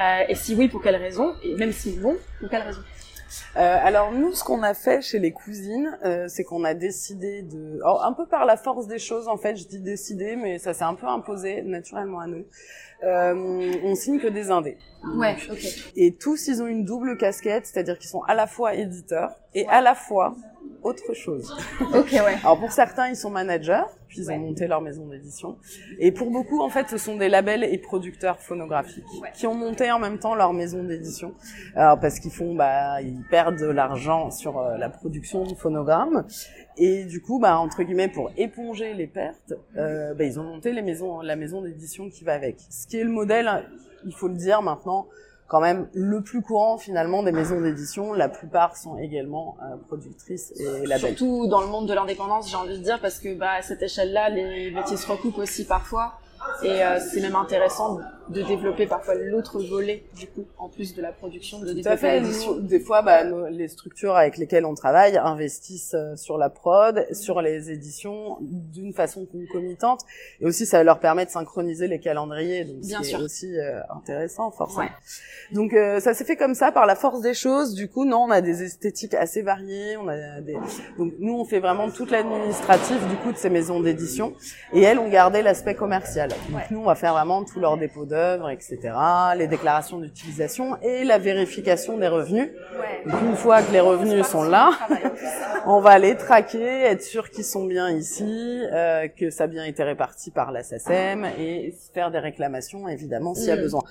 Euh, 0.00 0.24
Et 0.28 0.34
si 0.34 0.56
oui, 0.56 0.66
pour 0.66 0.82
quelle 0.82 0.96
raison? 0.96 1.36
Et 1.44 1.54
même 1.54 1.72
si 1.72 1.96
non, 1.98 2.16
pour 2.40 2.50
quelle 2.50 2.62
raison? 2.62 2.80
Euh, 3.56 3.78
alors 3.82 4.12
nous, 4.12 4.32
ce 4.32 4.44
qu'on 4.44 4.62
a 4.62 4.74
fait 4.74 5.02
chez 5.02 5.18
les 5.18 5.32
cousines, 5.32 5.98
euh, 6.04 6.26
c'est 6.28 6.44
qu'on 6.44 6.64
a 6.64 6.74
décidé 6.74 7.42
de, 7.42 7.80
alors, 7.82 8.04
un 8.04 8.12
peu 8.12 8.26
par 8.26 8.44
la 8.44 8.56
force 8.56 8.86
des 8.86 8.98
choses, 8.98 9.28
en 9.28 9.36
fait, 9.36 9.56
je 9.56 9.66
dis 9.66 9.80
décider, 9.80 10.36
mais 10.36 10.58
ça 10.58 10.74
s'est 10.74 10.84
un 10.84 10.94
peu 10.94 11.06
imposé 11.06 11.62
naturellement 11.62 12.20
à 12.20 12.26
nous. 12.26 12.44
Euh, 13.02 13.72
on 13.84 13.94
signe 13.94 14.18
que 14.18 14.28
des 14.28 14.50
indés. 14.50 14.78
Ouais, 15.16 15.36
ok. 15.50 15.92
Et 15.96 16.14
tous, 16.14 16.48
ils 16.48 16.62
ont 16.62 16.66
une 16.66 16.84
double 16.84 17.16
casquette, 17.16 17.66
c'est-à-dire 17.66 17.98
qu'ils 17.98 18.08
sont 18.08 18.22
à 18.22 18.34
la 18.34 18.46
fois 18.46 18.74
éditeurs 18.74 19.32
et 19.54 19.66
à 19.68 19.80
la 19.80 19.94
fois 19.94 20.34
autre 20.82 21.14
chose. 21.14 21.54
Ok, 21.94 22.12
ouais. 22.12 22.36
Alors 22.42 22.58
pour 22.58 22.72
certains, 22.72 23.08
ils 23.08 23.16
sont 23.16 23.30
managers, 23.30 23.84
puis 24.14 24.22
ils 24.22 24.28
Ouais. 24.28 24.34
ont 24.36 24.38
monté 24.40 24.66
leur 24.68 24.80
maison 24.80 25.06
d'édition. 25.06 25.56
Et 25.98 26.12
pour 26.12 26.30
beaucoup, 26.30 26.60
en 26.62 26.68
fait, 26.68 26.88
ce 26.88 26.98
sont 26.98 27.16
des 27.16 27.28
labels 27.28 27.64
et 27.64 27.78
producteurs 27.78 28.38
phonographiques 28.40 29.04
Ouais. 29.20 29.30
qui 29.34 29.46
ont 29.46 29.54
monté 29.54 29.90
en 29.90 29.98
même 29.98 30.18
temps 30.18 30.34
leur 30.36 30.52
maison 30.52 30.84
d'édition. 30.84 31.34
Alors 31.74 31.98
parce 31.98 32.20
qu'ils 32.20 32.30
font, 32.30 32.54
bah, 32.54 33.02
ils 33.02 33.22
perdent 33.28 33.58
de 33.58 33.66
l'argent 33.66 34.30
sur 34.30 34.58
euh, 34.58 34.76
la 34.78 34.88
production 34.88 35.44
de 35.44 35.54
phonogrammes. 35.54 36.24
Et 36.76 37.04
du 37.04 37.20
coup, 37.20 37.38
bah, 37.40 37.58
entre 37.58 37.82
guillemets, 37.82 38.08
pour 38.08 38.30
éponger 38.36 38.94
les 38.94 39.06
pertes, 39.08 39.54
euh, 39.76 40.14
bah, 40.14 40.24
ils 40.24 40.38
ont 40.38 40.44
monté 40.44 40.72
les 40.72 40.82
maisons, 40.82 41.20
la 41.20 41.34
maison 41.36 41.62
d'édition 41.62 42.08
qui 42.08 42.22
va 42.24 42.34
avec. 42.34 42.56
Ce 42.70 42.86
qui 42.86 42.96
est 42.98 43.04
le 43.04 43.10
modèle, 43.10 43.50
il 44.06 44.12
faut 44.14 44.28
le 44.28 44.34
dire 44.36 44.62
maintenant, 44.62 45.06
quand 45.46 45.60
même 45.60 45.88
le 45.92 46.22
plus 46.22 46.42
courant 46.42 46.78
finalement 46.78 47.22
des 47.22 47.32
maisons 47.32 47.60
d'édition. 47.60 48.12
La 48.12 48.28
plupart 48.28 48.76
sont 48.76 48.98
également 48.98 49.56
euh, 49.62 49.76
productrices 49.88 50.52
et 50.58 50.86
labels. 50.86 51.16
Surtout 51.16 51.46
dans 51.46 51.60
le 51.60 51.68
monde 51.68 51.86
de 51.88 51.94
l'indépendance, 51.94 52.50
j'ai 52.50 52.56
envie 52.56 52.78
de 52.78 52.82
dire, 52.82 53.00
parce 53.00 53.18
que 53.18 53.34
bah, 53.34 53.52
à 53.58 53.62
cette 53.62 53.82
échelle-là, 53.82 54.30
les 54.30 54.70
métiers 54.70 54.96
se 54.96 55.06
recoupent 55.06 55.38
aussi 55.38 55.64
parfois. 55.64 56.14
Et 56.62 56.82
euh, 56.82 56.98
c'est 57.00 57.20
même 57.20 57.36
intéressant 57.36 57.98
de 58.30 58.40
développer 58.42 58.86
parfois 58.86 59.14
l'autre 59.16 59.60
volet, 59.60 60.02
du 60.16 60.26
coup, 60.26 60.46
en 60.56 60.70
plus 60.70 60.94
de 60.94 61.02
la 61.02 61.12
production, 61.12 61.58
de 61.58 61.66
développer 61.74 61.96
fait. 61.98 62.20
Nous, 62.22 62.60
des 62.60 62.80
fois, 62.80 63.02
bah, 63.02 63.22
nos- 63.24 63.48
les 63.48 63.68
structures 63.68 64.16
avec 64.16 64.38
lesquelles 64.38 64.64
on 64.64 64.74
travaille 64.74 65.18
investissent 65.18 65.92
euh, 65.94 66.16
sur 66.16 66.38
la 66.38 66.48
prod, 66.48 67.06
sur 67.12 67.42
les 67.42 67.70
éditions 67.70 68.38
d'une 68.40 68.94
façon 68.94 69.26
concomitante, 69.26 70.00
et 70.40 70.46
aussi 70.46 70.64
ça 70.64 70.82
leur 70.84 71.00
permet 71.00 71.26
de 71.26 71.30
synchroniser 71.30 71.86
les 71.86 71.98
calendriers, 72.00 72.64
donc 72.64 72.80
Bien 72.80 73.02
c'est 73.02 73.16
aussi 73.16 73.58
euh, 73.58 73.80
intéressant 73.94 74.50
forcément. 74.50 74.84
Ouais. 74.84 74.90
Donc 75.52 75.74
euh, 75.74 76.00
ça 76.00 76.14
s'est 76.14 76.24
fait 76.24 76.36
comme 76.36 76.54
ça 76.54 76.72
par 76.72 76.86
la 76.86 76.94
force 76.96 77.20
des 77.20 77.34
choses. 77.34 77.74
Du 77.74 77.88
coup, 77.90 78.06
non, 78.06 78.20
on 78.24 78.30
a 78.30 78.40
des 78.40 78.62
esthétiques 78.62 79.12
assez 79.14 79.42
variées. 79.42 79.98
On 79.98 80.08
a 80.08 80.40
des 80.40 80.56
donc 80.96 81.12
nous 81.18 81.34
on 81.38 81.44
fait 81.44 81.60
vraiment 81.60 81.90
toute 81.90 82.10
l'administratif 82.10 82.96
du 83.08 83.16
coup 83.16 83.32
de 83.32 83.36
ces 83.36 83.50
maisons 83.50 83.80
d'édition 83.80 84.32
et 84.72 84.80
elles 84.80 84.98
ont 84.98 85.08
gardé 85.10 85.42
l'aspect 85.42 85.74
commercial. 85.74 86.30
Donc 86.48 86.56
Ouais. 86.56 86.66
nous 86.70 86.80
on 86.80 86.84
va 86.84 86.94
faire 86.94 87.12
vraiment 87.12 87.44
tout 87.44 87.60
leur 87.60 87.76
dépôt 87.76 88.04
d'œuvres, 88.04 88.50
etc. 88.50 88.78
Les 89.36 89.46
déclarations 89.46 89.98
d'utilisation 89.98 90.76
et 90.82 91.04
la 91.04 91.18
vérification 91.18 91.96
des 91.98 92.08
revenus. 92.08 92.48
Ouais. 92.78 93.10
Donc 93.10 93.20
une 93.22 93.36
fois 93.36 93.62
que 93.62 93.72
les 93.72 93.80
revenus 93.80 94.26
sont 94.26 94.42
là, 94.42 94.70
on 95.66 95.80
va 95.80 95.98
les 95.98 96.16
traquer, 96.16 96.82
être 96.82 97.02
sûr 97.02 97.30
qu'ils 97.30 97.44
sont 97.44 97.64
bien 97.64 97.90
ici, 97.90 98.62
euh, 98.72 99.08
que 99.08 99.30
ça 99.30 99.44
a 99.44 99.46
bien 99.46 99.64
été 99.64 99.82
réparti 99.82 100.30
par 100.30 100.52
la 100.52 100.62
SACEM 100.62 101.26
et 101.38 101.74
faire 101.92 102.10
des 102.10 102.18
réclamations 102.18 102.88
évidemment 102.88 103.34
s'il 103.34 103.48
y 103.48 103.52
a 103.52 103.56
Mm. 103.56 103.60
besoin. 103.60 103.82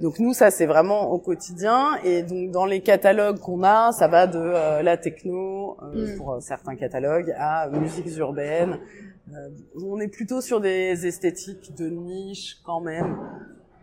Donc 0.00 0.18
nous 0.18 0.32
ça 0.34 0.50
c'est 0.50 0.66
vraiment 0.66 1.10
au 1.10 1.18
quotidien 1.18 1.96
et 2.04 2.22
donc 2.22 2.50
dans 2.50 2.64
les 2.66 2.80
catalogues 2.80 3.38
qu'on 3.38 3.62
a, 3.62 3.92
ça 3.92 4.08
va 4.08 4.26
de 4.26 4.38
euh, 4.38 4.82
la 4.82 4.96
techno 4.96 5.76
euh, 5.82 6.14
Mm. 6.14 6.16
pour 6.16 6.32
euh, 6.32 6.40
certains 6.40 6.76
catalogues 6.76 7.34
à 7.38 7.68
musiques 7.68 8.16
urbaines. 8.16 8.78
Euh, 9.32 9.50
on 9.80 10.00
est 10.00 10.08
plutôt 10.08 10.40
sur 10.40 10.60
des 10.60 11.06
esthétiques 11.06 11.74
de 11.76 11.88
niche 11.88 12.56
quand 12.64 12.80
même. 12.80 13.16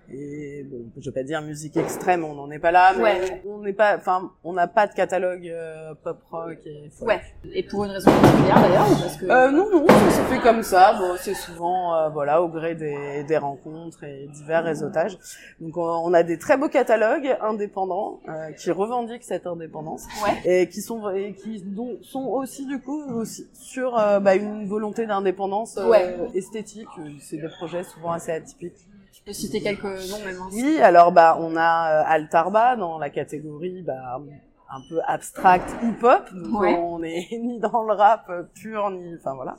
Et 0.10 0.64
bon, 0.64 0.86
je 0.98 1.10
vais 1.10 1.14
pas 1.14 1.24
dire 1.24 1.42
musique 1.42 1.76
extrême, 1.76 2.24
on 2.24 2.34
n'en 2.34 2.50
est 2.50 2.60
pas 2.60 2.72
là, 2.72 2.94
mais 2.96 3.04
Ouais. 3.04 3.44
on 3.46 3.58
n'est 3.60 3.74
pas, 3.74 3.98
enfin, 3.98 4.32
on 4.46 4.54
n'a 4.54 4.68
pas 4.68 4.88
de 4.88 4.94
catalogue 4.94 5.46
euh, 5.50 5.94
pop 6.02 6.18
rock 6.32 6.60
et 6.66 6.90
folk. 6.98 7.10
Ouais. 7.10 7.20
Et 7.54 7.64
pour 7.64 7.84
une 7.84 7.92
raison 7.92 8.10
particulière 8.12 8.62
d'ailleurs, 8.62 8.88
parce 8.88 9.18
que. 9.18 9.26
Euh, 9.26 9.52
non, 9.52 9.70
non, 9.70 9.86
ça 9.88 10.24
fait 10.26 10.40
comme 10.40 10.64
ça. 10.64 10.94
Bon, 10.98 11.16
c'est 11.20 11.34
souvent, 11.34 11.94
euh, 11.96 12.10
voilà, 12.10 12.42
au 12.42 12.48
gré 12.48 12.74
des, 12.74 13.26
des 13.26 13.38
rencontres 13.38 14.06
et 14.06 14.28
divers 14.34 14.64
réseautages. 14.64 15.18
Donc, 15.60 15.76
on, 15.76 15.82
on 15.82 16.14
a 16.14 16.24
des 16.24 16.38
très 16.38 16.56
beaux 16.56 16.70
catalogues 16.70 17.36
indépendants 17.42 18.22
euh, 18.30 18.52
qui 18.54 18.72
revendiquent 18.72 19.26
cette 19.26 19.46
indépendance 19.46 20.06
Ouais. 20.24 20.62
et 20.62 20.70
qui 20.70 20.82
sont 20.82 21.10
et 21.10 21.34
qui 21.34 21.62
sont 22.04 22.24
aussi 22.28 22.66
du 22.66 22.80
coup 22.80 23.04
aussi 23.14 23.46
sur 23.54 23.92
bah, 24.22 24.36
une 24.36 24.68
volonté 24.68 25.06
d'indépendance 25.06 25.76
Ouais. 25.76 26.16
esthétique. 26.34 26.88
C'est 27.20 27.38
des 27.38 27.50
projets 27.50 27.84
souvent 27.84 28.12
assez 28.14 28.32
atypiques. 28.32 28.88
Tu 29.18 29.24
peux 29.24 29.34
citer 29.34 29.62
quelques 29.62 29.84
noms 29.84 30.24
même. 30.24 30.38
hein. 30.42 30.50
Oui, 30.54 30.80
alors 30.80 31.12
bah 31.12 31.38
on 31.42 31.56
a 31.58 32.02
euh, 32.02 32.04
Altarba 32.08 32.76
dans 32.76 32.98
la 33.00 33.10
catégorie 33.10 33.82
bah 33.82 34.22
un 34.70 34.82
peu 34.90 35.00
abstract 35.06 35.70
ou 35.84 35.92
pop. 35.94 36.30
Donc 36.34 36.62
on 36.62 37.04
est 37.04 37.28
ni 37.42 37.60
dans 37.60 37.84
le 37.84 37.94
rap 37.94 38.32
pur 38.54 38.90
ni, 38.92 39.16
enfin 39.16 39.36
voilà. 39.36 39.58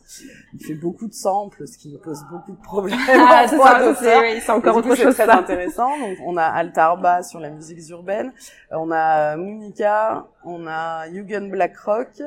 Il 0.54 0.64
fait 0.64 0.74
beaucoup 0.74 1.08
de 1.08 1.14
samples, 1.14 1.66
ce 1.66 1.78
qui 1.78 1.92
me 1.92 1.98
pose 1.98 2.24
beaucoup 2.30 2.52
de 2.52 2.62
problèmes. 2.62 2.98
Ah, 3.08 3.46
c'est 3.48 3.56
ça, 3.56 4.20
oui, 4.20 4.40
c'est 4.40 4.52
encore 4.52 4.76
autre 4.76 4.94
chose. 4.94 5.14
C'est 5.14 5.26
très 5.26 5.36
intéressant. 5.36 5.98
Donc 5.98 6.18
on 6.24 6.36
a 6.36 6.44
Altarba 6.44 7.22
sur 7.22 7.40
la 7.40 7.50
musique 7.50 7.88
urbaine, 7.90 8.32
on 8.70 8.90
a 8.90 9.36
Monica, 9.36 10.26
on 10.44 10.66
a 10.66 11.08
Yugen 11.08 11.50
Blackrock. 11.50 12.22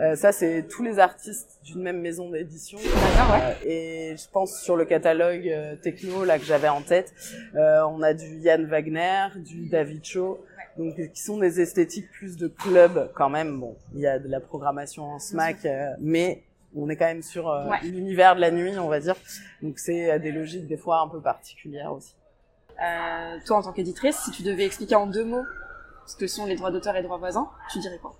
Euh, 0.00 0.16
ça 0.16 0.32
c'est 0.32 0.66
tous 0.68 0.82
les 0.82 0.98
artistes 0.98 1.58
d'une 1.64 1.82
même 1.82 2.00
maison 2.00 2.30
d'édition. 2.30 2.78
Euh, 2.78 3.52
et 3.64 4.14
je 4.16 4.28
pense 4.30 4.60
sur 4.60 4.76
le 4.76 4.84
catalogue 4.84 5.48
euh, 5.48 5.76
techno 5.76 6.24
là 6.24 6.38
que 6.38 6.44
j'avais 6.44 6.68
en 6.68 6.80
tête, 6.80 7.12
euh, 7.54 7.82
on 7.88 8.02
a 8.02 8.14
du 8.14 8.38
Yann 8.38 8.64
Wagner, 8.66 9.26
du 9.36 9.68
David 9.68 10.04
Cho 10.04 10.44
donc 10.78 10.94
qui 11.12 11.20
sont 11.20 11.38
des 11.38 11.60
esthétiques 11.60 12.10
plus 12.12 12.36
de 12.36 12.46
club 12.46 13.10
quand 13.14 13.28
même. 13.28 13.58
Bon, 13.58 13.76
il 13.94 14.00
y 14.00 14.06
a 14.06 14.18
de 14.18 14.28
la 14.28 14.40
programmation 14.40 15.04
en 15.04 15.18
smack, 15.18 15.66
euh, 15.66 15.90
mais 16.00 16.44
on 16.76 16.88
est 16.88 16.96
quand 16.96 17.06
même 17.06 17.22
sur 17.22 17.48
euh, 17.48 17.64
l'univers 17.82 18.36
de 18.36 18.40
la 18.40 18.50
nuit, 18.50 18.78
on 18.78 18.88
va 18.88 19.00
dire. 19.00 19.16
Donc 19.62 19.78
c'est 19.78 20.10
euh, 20.10 20.18
des 20.18 20.32
logiques 20.32 20.66
des 20.66 20.76
fois 20.76 21.00
un 21.00 21.08
peu 21.08 21.20
particulières 21.20 21.92
aussi. 21.92 22.14
Euh, 22.80 23.38
toi, 23.44 23.58
en 23.58 23.62
tant 23.62 23.72
qu'éditrice, 23.72 24.16
si 24.24 24.30
tu 24.30 24.42
devais 24.42 24.64
expliquer 24.64 24.94
en 24.94 25.06
deux 25.06 25.24
mots 25.24 25.44
ce 26.06 26.16
que 26.16 26.26
sont 26.26 26.46
les 26.46 26.54
droits 26.54 26.70
d'auteur 26.70 26.94
et 26.96 27.02
droits 27.02 27.18
voisins, 27.18 27.48
tu 27.72 27.80
dirais 27.80 27.98
quoi? 28.00 28.14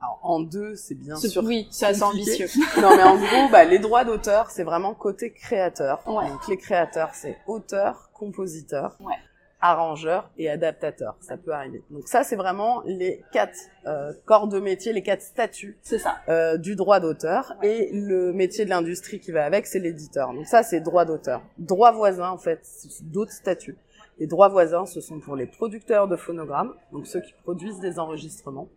Alors, 0.00 0.18
en 0.22 0.40
deux, 0.40 0.74
c'est 0.74 0.96
bien 0.96 1.14
sûr. 1.14 1.44
Oui, 1.44 1.68
c'est 1.70 1.86
assez 1.86 2.02
ambitieux. 2.02 2.48
non, 2.82 2.96
mais 2.96 3.04
en 3.04 3.16
gros, 3.16 3.48
bah, 3.52 3.64
les 3.64 3.78
droits 3.78 4.04
d'auteur, 4.04 4.50
c'est 4.50 4.64
vraiment 4.64 4.94
côté 4.94 5.32
créateur. 5.32 6.02
Donc, 6.04 6.48
les 6.48 6.56
créateurs, 6.56 7.14
c'est 7.14 7.38
auteur, 7.46 8.10
compositeur. 8.12 8.96
Ouais 8.98 9.14
arrangeur 9.62 10.30
et 10.36 10.50
adaptateur. 10.50 11.16
Ça 11.20 11.36
peut 11.36 11.52
arriver. 11.52 11.82
Donc 11.90 12.08
ça, 12.08 12.24
c'est 12.24 12.36
vraiment 12.36 12.82
les 12.84 13.24
quatre 13.32 13.56
euh, 13.86 14.12
corps 14.26 14.48
de 14.48 14.58
métier, 14.58 14.92
les 14.92 15.02
quatre 15.02 15.22
statuts 15.22 15.78
c'est 15.82 15.98
ça. 15.98 16.16
Euh, 16.28 16.58
du 16.58 16.74
droit 16.74 17.00
d'auteur. 17.00 17.54
Et 17.62 17.90
le 17.92 18.32
métier 18.32 18.64
de 18.64 18.70
l'industrie 18.70 19.20
qui 19.20 19.30
va 19.30 19.44
avec, 19.44 19.66
c'est 19.66 19.78
l'éditeur. 19.78 20.34
Donc 20.34 20.46
ça, 20.46 20.62
c'est 20.62 20.80
droit 20.80 21.04
d'auteur. 21.04 21.42
Droit 21.58 21.92
voisin, 21.92 22.28
en 22.28 22.38
fait, 22.38 22.58
c'est 22.62 23.08
d'autres 23.10 23.32
statuts. 23.32 23.76
Les 24.18 24.26
droits 24.26 24.48
voisins, 24.48 24.84
ce 24.84 25.00
sont 25.00 25.20
pour 25.20 25.36
les 25.36 25.46
producteurs 25.46 26.06
de 26.06 26.16
phonogrammes, 26.16 26.74
donc 26.92 27.06
ceux 27.06 27.20
qui 27.20 27.32
produisent 27.44 27.80
des 27.80 27.98
enregistrements 27.98 28.68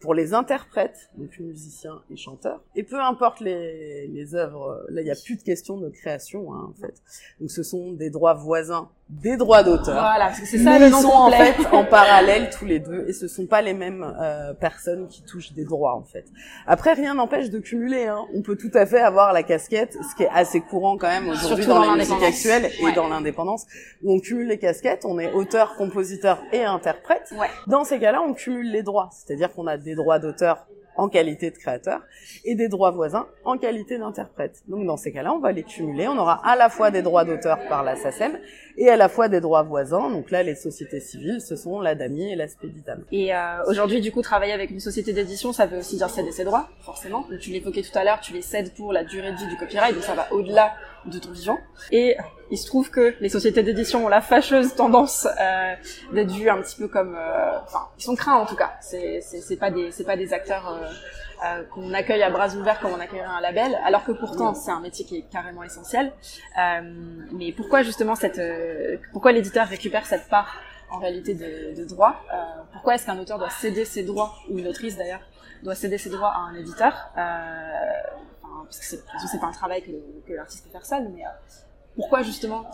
pour 0.00 0.14
les 0.14 0.34
interprètes, 0.34 1.10
donc 1.16 1.38
musiciens 1.38 2.02
et 2.10 2.16
chanteurs. 2.16 2.62
Et 2.74 2.82
peu 2.82 3.00
importe 3.00 3.40
les, 3.40 4.06
les 4.08 4.34
œuvres, 4.34 4.84
là 4.88 5.00
il 5.00 5.04
n'y 5.04 5.10
a 5.10 5.16
plus 5.16 5.36
de 5.36 5.42
question 5.42 5.78
de 5.78 5.88
création 5.88 6.54
hein, 6.54 6.70
en 6.70 6.74
fait. 6.74 7.02
Donc 7.40 7.50
ce 7.50 7.62
sont 7.62 7.92
des 7.92 8.10
droits 8.10 8.34
voisins 8.34 8.90
des 9.08 9.36
droits 9.36 9.62
d'auteur. 9.62 9.94
Voilà, 9.94 10.32
c'est 10.34 10.58
ça 10.58 10.78
le 10.80 10.88
nom 10.88 10.98
Ils 10.98 11.02
sont 11.02 11.08
en 11.10 11.30
fait 11.30 11.54
en 11.72 11.84
parallèle 11.84 12.50
tous 12.50 12.64
les 12.64 12.80
deux 12.80 13.04
et 13.06 13.12
ce 13.12 13.28
sont 13.28 13.46
pas 13.46 13.62
les 13.62 13.72
mêmes 13.72 14.04
euh, 14.20 14.52
personnes 14.52 15.06
qui 15.06 15.22
touchent 15.22 15.52
des 15.52 15.64
droits 15.64 15.94
en 15.94 16.02
fait. 16.02 16.24
Après 16.66 16.92
rien 16.92 17.14
n'empêche 17.14 17.50
de 17.50 17.60
cumuler. 17.60 18.06
Hein. 18.06 18.24
On 18.34 18.42
peut 18.42 18.56
tout 18.56 18.70
à 18.74 18.84
fait 18.84 19.00
avoir 19.00 19.32
la 19.32 19.44
casquette, 19.44 19.96
ce 20.10 20.16
qui 20.16 20.24
est 20.24 20.30
assez 20.34 20.60
courant 20.60 20.96
quand 20.96 21.06
même 21.06 21.28
aujourd'hui 21.28 21.66
dans, 21.66 21.84
la 21.84 21.94
musique 21.94 22.22
actuelle 22.22 22.68
et 22.80 22.92
dans 22.92 23.08
l'indépendance, 23.08 23.66
où 24.02 24.12
on 24.12 24.18
cumule 24.18 24.48
les 24.48 24.58
casquettes. 24.58 25.04
On 25.04 25.20
est 25.20 25.32
auteur, 25.32 25.76
compositeur 25.76 26.42
et 26.52 26.64
interprète. 26.64 27.32
Ouais. 27.38 27.48
Dans 27.68 27.84
ces 27.84 28.00
cas-là, 28.00 28.22
on 28.22 28.34
cumule 28.34 28.72
les 28.72 28.82
droits, 28.82 29.10
c'est-à-dire 29.12 29.52
qu'on 29.52 29.68
a 29.68 29.76
des 29.76 29.94
droits 29.94 30.18
d'auteur 30.18 30.66
en 30.96 31.08
qualité 31.08 31.50
de 31.50 31.56
créateur 31.56 32.00
et 32.44 32.54
des 32.54 32.68
droits 32.68 32.90
voisins 32.90 33.26
en 33.44 33.58
qualité 33.58 33.98
d'interprète. 33.98 34.62
Donc 34.68 34.86
dans 34.86 34.96
ces 34.96 35.12
cas-là, 35.12 35.32
on 35.32 35.38
va 35.38 35.52
les 35.52 35.62
cumuler. 35.62 36.08
On 36.08 36.18
aura 36.18 36.40
à 36.46 36.56
la 36.56 36.68
fois 36.68 36.90
des 36.90 37.02
droits 37.02 37.24
d'auteur 37.24 37.58
par 37.68 37.82
la 37.82 37.96
SACEM 37.96 38.38
et 38.76 38.88
à 38.88 38.96
la 38.96 39.08
fois 39.08 39.28
des 39.28 39.40
droits 39.40 39.62
voisins. 39.62 40.10
Donc 40.10 40.30
là, 40.30 40.42
les 40.42 40.54
sociétés 40.54 41.00
civiles, 41.00 41.40
ce 41.40 41.56
sont 41.56 41.80
la 41.80 41.94
DAMI 41.94 42.32
et 42.32 42.36
la 42.36 42.48
Spéditam. 42.48 43.04
Et 43.12 43.34
euh, 43.34 43.64
aujourd'hui, 43.66 44.00
du 44.00 44.12
coup, 44.12 44.22
travailler 44.22 44.52
avec 44.52 44.70
une 44.70 44.80
société 44.80 45.12
d'édition, 45.12 45.52
ça 45.52 45.66
veut 45.66 45.78
aussi 45.78 45.96
dire 45.96 46.10
céder 46.10 46.32
ses 46.32 46.44
droits, 46.44 46.68
forcément. 46.80 47.26
tu 47.40 47.50
l'évoquais 47.50 47.82
tout 47.82 47.96
à 47.96 48.04
l'heure, 48.04 48.20
tu 48.20 48.32
les 48.32 48.42
cèdes 48.42 48.72
pour 48.74 48.92
la 48.92 49.04
durée 49.04 49.32
de 49.32 49.36
vie 49.36 49.46
du 49.46 49.56
copyright, 49.56 49.94
donc 49.94 50.04
ça 50.04 50.14
va 50.14 50.32
au-delà 50.32 50.72
de 51.04 51.18
ton 51.18 51.30
vivant. 51.30 51.58
Et 51.92 52.16
il 52.50 52.58
se 52.58 52.66
trouve 52.66 52.90
que 52.90 53.14
les 53.20 53.28
sociétés 53.28 53.62
d'édition 53.62 54.04
ont 54.04 54.08
la 54.08 54.20
fâcheuse 54.20 54.74
tendance 54.74 55.26
euh, 55.40 55.74
d'être 56.12 56.30
vues 56.30 56.48
un 56.48 56.60
petit 56.62 56.76
peu 56.76 56.88
comme, 56.88 57.16
euh, 57.16 57.58
enfin, 57.64 57.88
ils 57.98 58.04
sont 58.04 58.14
craints 58.14 58.36
en 58.36 58.46
tout 58.46 58.56
cas. 58.56 58.74
C'est 58.80 59.20
c'est 59.20 59.56
pas 59.56 59.70
des 59.70 59.90
c'est 59.90 60.04
pas 60.04 60.16
des 60.16 60.32
acteurs 60.32 60.80
euh, 61.44 61.62
qu'on 61.74 61.92
accueille 61.92 62.22
à 62.22 62.30
bras 62.30 62.54
ouverts 62.54 62.80
comme 62.80 62.92
on 62.92 63.00
accueillerait 63.00 63.26
un 63.26 63.40
label, 63.40 63.78
alors 63.84 64.04
que 64.04 64.12
pourtant 64.12 64.54
c'est 64.54 64.70
un 64.70 64.80
métier 64.80 65.04
qui 65.04 65.18
est 65.18 65.30
carrément 65.30 65.62
essentiel. 65.62 66.12
Mais 67.32 67.52
pourquoi 67.52 67.82
justement 67.82 68.14
cette, 68.14 68.40
pourquoi 69.12 69.32
l'éditeur 69.32 69.66
récupère 69.66 70.06
cette 70.06 70.28
part 70.28 70.60
en 70.90 70.98
réalité 70.98 71.34
de, 71.34 71.76
de 71.76 71.84
droit 71.84 72.22
Pourquoi 72.72 72.94
est-ce 72.94 73.06
qu'un 73.06 73.18
auteur 73.18 73.38
doit 73.38 73.50
céder 73.50 73.84
ses 73.84 74.04
droits 74.04 74.34
ou 74.48 74.58
une 74.58 74.68
autrice 74.68 74.96
d'ailleurs 74.96 75.20
doit 75.62 75.74
céder 75.74 75.98
ses 75.98 76.10
droits 76.10 76.28
à 76.28 76.38
un 76.38 76.54
éditeur 76.54 77.10
parce 78.64 78.78
que 78.78 78.84
c'est, 78.84 79.00
c'est 79.30 79.40
pas 79.40 79.46
un 79.46 79.52
travail 79.52 79.82
que, 79.82 79.90
que 80.26 80.32
l'artiste 80.32 80.64
peut 80.64 80.70
faire 80.70 80.86
seul, 80.86 81.08
mais 81.14 81.22
pourquoi 81.96 82.22
justement 82.22 82.64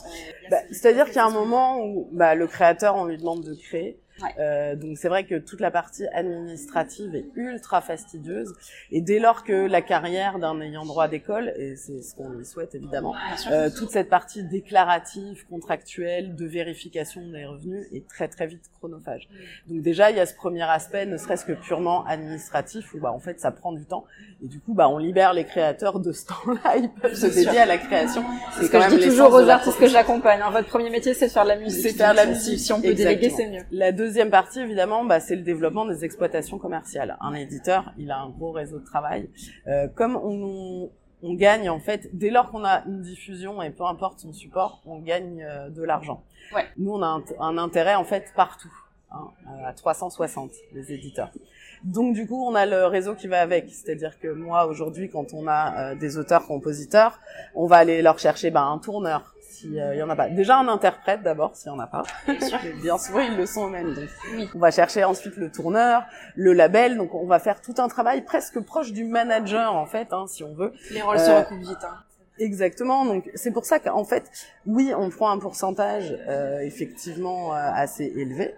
bah, 0.50 0.58
C'est-à-dire 0.70 1.06
qu'il 1.06 1.16
y 1.16 1.20
a 1.20 1.26
un 1.26 1.30
moment 1.30 1.84
où 1.84 2.08
bah, 2.12 2.34
le 2.34 2.46
créateur, 2.46 2.96
on 2.96 3.06
lui 3.06 3.16
demande 3.16 3.44
de 3.44 3.54
créer, 3.54 4.00
euh, 4.38 4.76
donc 4.76 4.98
c'est 4.98 5.08
vrai 5.08 5.24
que 5.24 5.36
toute 5.36 5.60
la 5.60 5.70
partie 5.70 6.06
administrative 6.08 7.14
est 7.14 7.26
ultra 7.34 7.80
fastidieuse 7.80 8.52
et 8.90 9.00
dès 9.00 9.18
lors 9.18 9.44
que 9.44 9.66
la 9.66 9.82
carrière 9.82 10.38
d'un 10.38 10.60
ayant 10.60 10.84
droit 10.84 11.08
d'école 11.08 11.52
et 11.56 11.76
c'est 11.76 12.02
ce 12.02 12.14
qu'on 12.14 12.30
lui 12.30 12.44
souhaite 12.44 12.74
évidemment, 12.74 13.14
euh, 13.50 13.70
toute 13.70 13.90
cette 13.90 14.08
partie 14.08 14.44
déclarative, 14.44 15.46
contractuelle, 15.48 16.34
de 16.34 16.46
vérification 16.46 17.26
des 17.28 17.44
revenus 17.44 17.86
est 17.92 18.06
très 18.08 18.28
très 18.28 18.46
vite 18.46 18.62
chronophage. 18.78 19.28
Mm. 19.30 19.74
Donc 19.74 19.82
déjà 19.82 20.10
il 20.10 20.16
y 20.16 20.20
a 20.20 20.26
ce 20.26 20.34
premier 20.34 20.62
aspect, 20.62 21.06
ne 21.06 21.16
serait-ce 21.16 21.44
que 21.44 21.52
purement 21.52 22.04
administratif 22.06 22.94
où 22.94 22.98
bah 22.98 23.12
en 23.12 23.20
fait 23.20 23.40
ça 23.40 23.50
prend 23.50 23.72
du 23.72 23.84
temps 23.84 24.04
et 24.42 24.48
du 24.48 24.60
coup 24.60 24.74
bah 24.74 24.88
on 24.88 24.98
libère 24.98 25.32
les 25.32 25.44
créateurs 25.44 26.00
de 26.00 26.12
ce 26.12 26.26
temps-là, 26.26 26.76
ils 26.76 26.90
peuvent 26.90 27.14
se 27.14 27.26
dédier 27.26 27.60
à 27.60 27.66
la 27.66 27.78
création. 27.78 28.24
C'est 28.58 28.70
quand 28.70 28.80
même 28.80 28.90
je 28.90 28.96
dis 28.96 29.08
toujours 29.08 29.32
aux 29.32 29.48
artistes 29.48 29.78
que 29.78 29.86
j'accompagne. 29.86 30.40
Hein. 30.42 30.50
Votre 30.50 30.68
premier 30.68 30.90
métier 30.90 31.14
c'est 31.14 31.28
faire 31.28 31.44
de 31.44 31.48
la 31.48 31.56
musique. 31.56 31.82
C'est 31.82 31.96
faire 31.96 32.12
de 32.12 32.16
la 32.16 32.26
musique. 32.26 32.58
Si 32.58 32.72
on 32.72 32.80
peut 32.80 32.94
déléguer 32.94 33.30
c'est 33.30 33.48
mieux 33.48 33.62
deuxième 33.92 34.11
partie, 34.30 34.60
évidemment, 34.60 35.04
bah, 35.04 35.20
c'est 35.20 35.36
le 35.36 35.42
développement 35.42 35.84
des 35.86 36.04
exploitations 36.04 36.58
commerciales. 36.58 37.16
Un 37.20 37.34
éditeur, 37.34 37.92
il 37.98 38.10
a 38.10 38.18
un 38.18 38.30
gros 38.30 38.52
réseau 38.52 38.78
de 38.78 38.84
travail. 38.84 39.30
Euh, 39.66 39.88
comme 39.88 40.16
on, 40.16 40.90
on, 41.22 41.34
gagne, 41.34 41.68
en 41.68 41.80
fait, 41.80 42.08
dès 42.12 42.30
lors 42.30 42.50
qu'on 42.50 42.64
a 42.64 42.84
une 42.86 43.02
diffusion, 43.02 43.62
et 43.62 43.70
peu 43.70 43.84
importe 43.84 44.20
son 44.20 44.32
support, 44.32 44.82
on 44.86 44.98
gagne 45.00 45.42
euh, 45.42 45.68
de 45.68 45.82
l'argent. 45.82 46.22
Ouais. 46.54 46.66
Nous, 46.76 46.92
on 46.92 47.02
a 47.02 47.06
un, 47.06 47.22
un, 47.40 47.58
intérêt, 47.58 47.94
en 47.94 48.04
fait, 48.04 48.32
partout, 48.34 48.72
hein, 49.10 49.30
à 49.64 49.72
360, 49.72 50.50
les 50.74 50.92
éditeurs. 50.92 51.30
Donc 51.84 52.14
du 52.14 52.28
coup, 52.28 52.46
on 52.46 52.54
a 52.54 52.64
le 52.64 52.86
réseau 52.86 53.14
qui 53.14 53.26
va 53.26 53.40
avec. 53.40 53.68
C'est-à-dire 53.70 54.18
que 54.20 54.28
moi, 54.28 54.66
aujourd'hui, 54.66 55.10
quand 55.10 55.34
on 55.34 55.48
a 55.48 55.92
euh, 55.92 55.94
des 55.96 56.16
auteurs-compositeurs, 56.16 57.18
on 57.54 57.66
va 57.66 57.76
aller 57.76 58.02
leur 58.02 58.18
chercher 58.18 58.50
ben, 58.50 58.64
un 58.64 58.78
tourneur, 58.78 59.31
s'il 59.52 59.78
euh, 59.78 59.94
y 59.94 60.02
en 60.02 60.10
a 60.10 60.16
pas. 60.16 60.28
Déjà 60.28 60.58
un 60.58 60.68
interprète 60.68 61.22
d'abord, 61.22 61.54
s'il 61.54 61.68
y 61.68 61.74
en 61.74 61.78
a 61.78 61.86
pas. 61.86 62.02
Bien 62.82 62.98
souvent, 62.98 63.20
ils 63.30 63.36
le 63.36 63.46
sont 63.46 63.68
eux-mêmes. 63.68 63.94
Donc, 63.94 64.48
on 64.54 64.58
va 64.58 64.70
chercher 64.70 65.04
ensuite 65.04 65.36
le 65.36 65.50
tourneur, 65.50 66.04
le 66.36 66.52
label. 66.52 66.96
Donc, 66.96 67.14
on 67.14 67.26
va 67.26 67.38
faire 67.38 67.60
tout 67.60 67.74
un 67.78 67.88
travail 67.88 68.22
presque 68.22 68.60
proche 68.60 68.92
du 68.92 69.04
manager, 69.04 69.74
en 69.74 69.86
fait, 69.86 70.12
hein, 70.12 70.26
si 70.26 70.42
on 70.42 70.54
veut. 70.54 70.72
Les 70.90 71.02
rôles 71.02 71.18
se 71.18 71.30
euh, 71.30 71.40
recoupent 71.40 71.60
vite. 71.60 71.84
Hein. 71.84 71.98
Exactement. 72.38 73.04
Donc 73.04 73.30
c'est 73.34 73.50
pour 73.50 73.64
ça 73.64 73.78
qu'en 73.78 74.04
fait, 74.04 74.24
oui, 74.66 74.92
on 74.96 75.10
prend 75.10 75.30
un 75.30 75.38
pourcentage 75.38 76.16
euh, 76.28 76.60
effectivement 76.60 77.54
euh, 77.54 77.70
assez 77.74 78.04
élevé. 78.16 78.54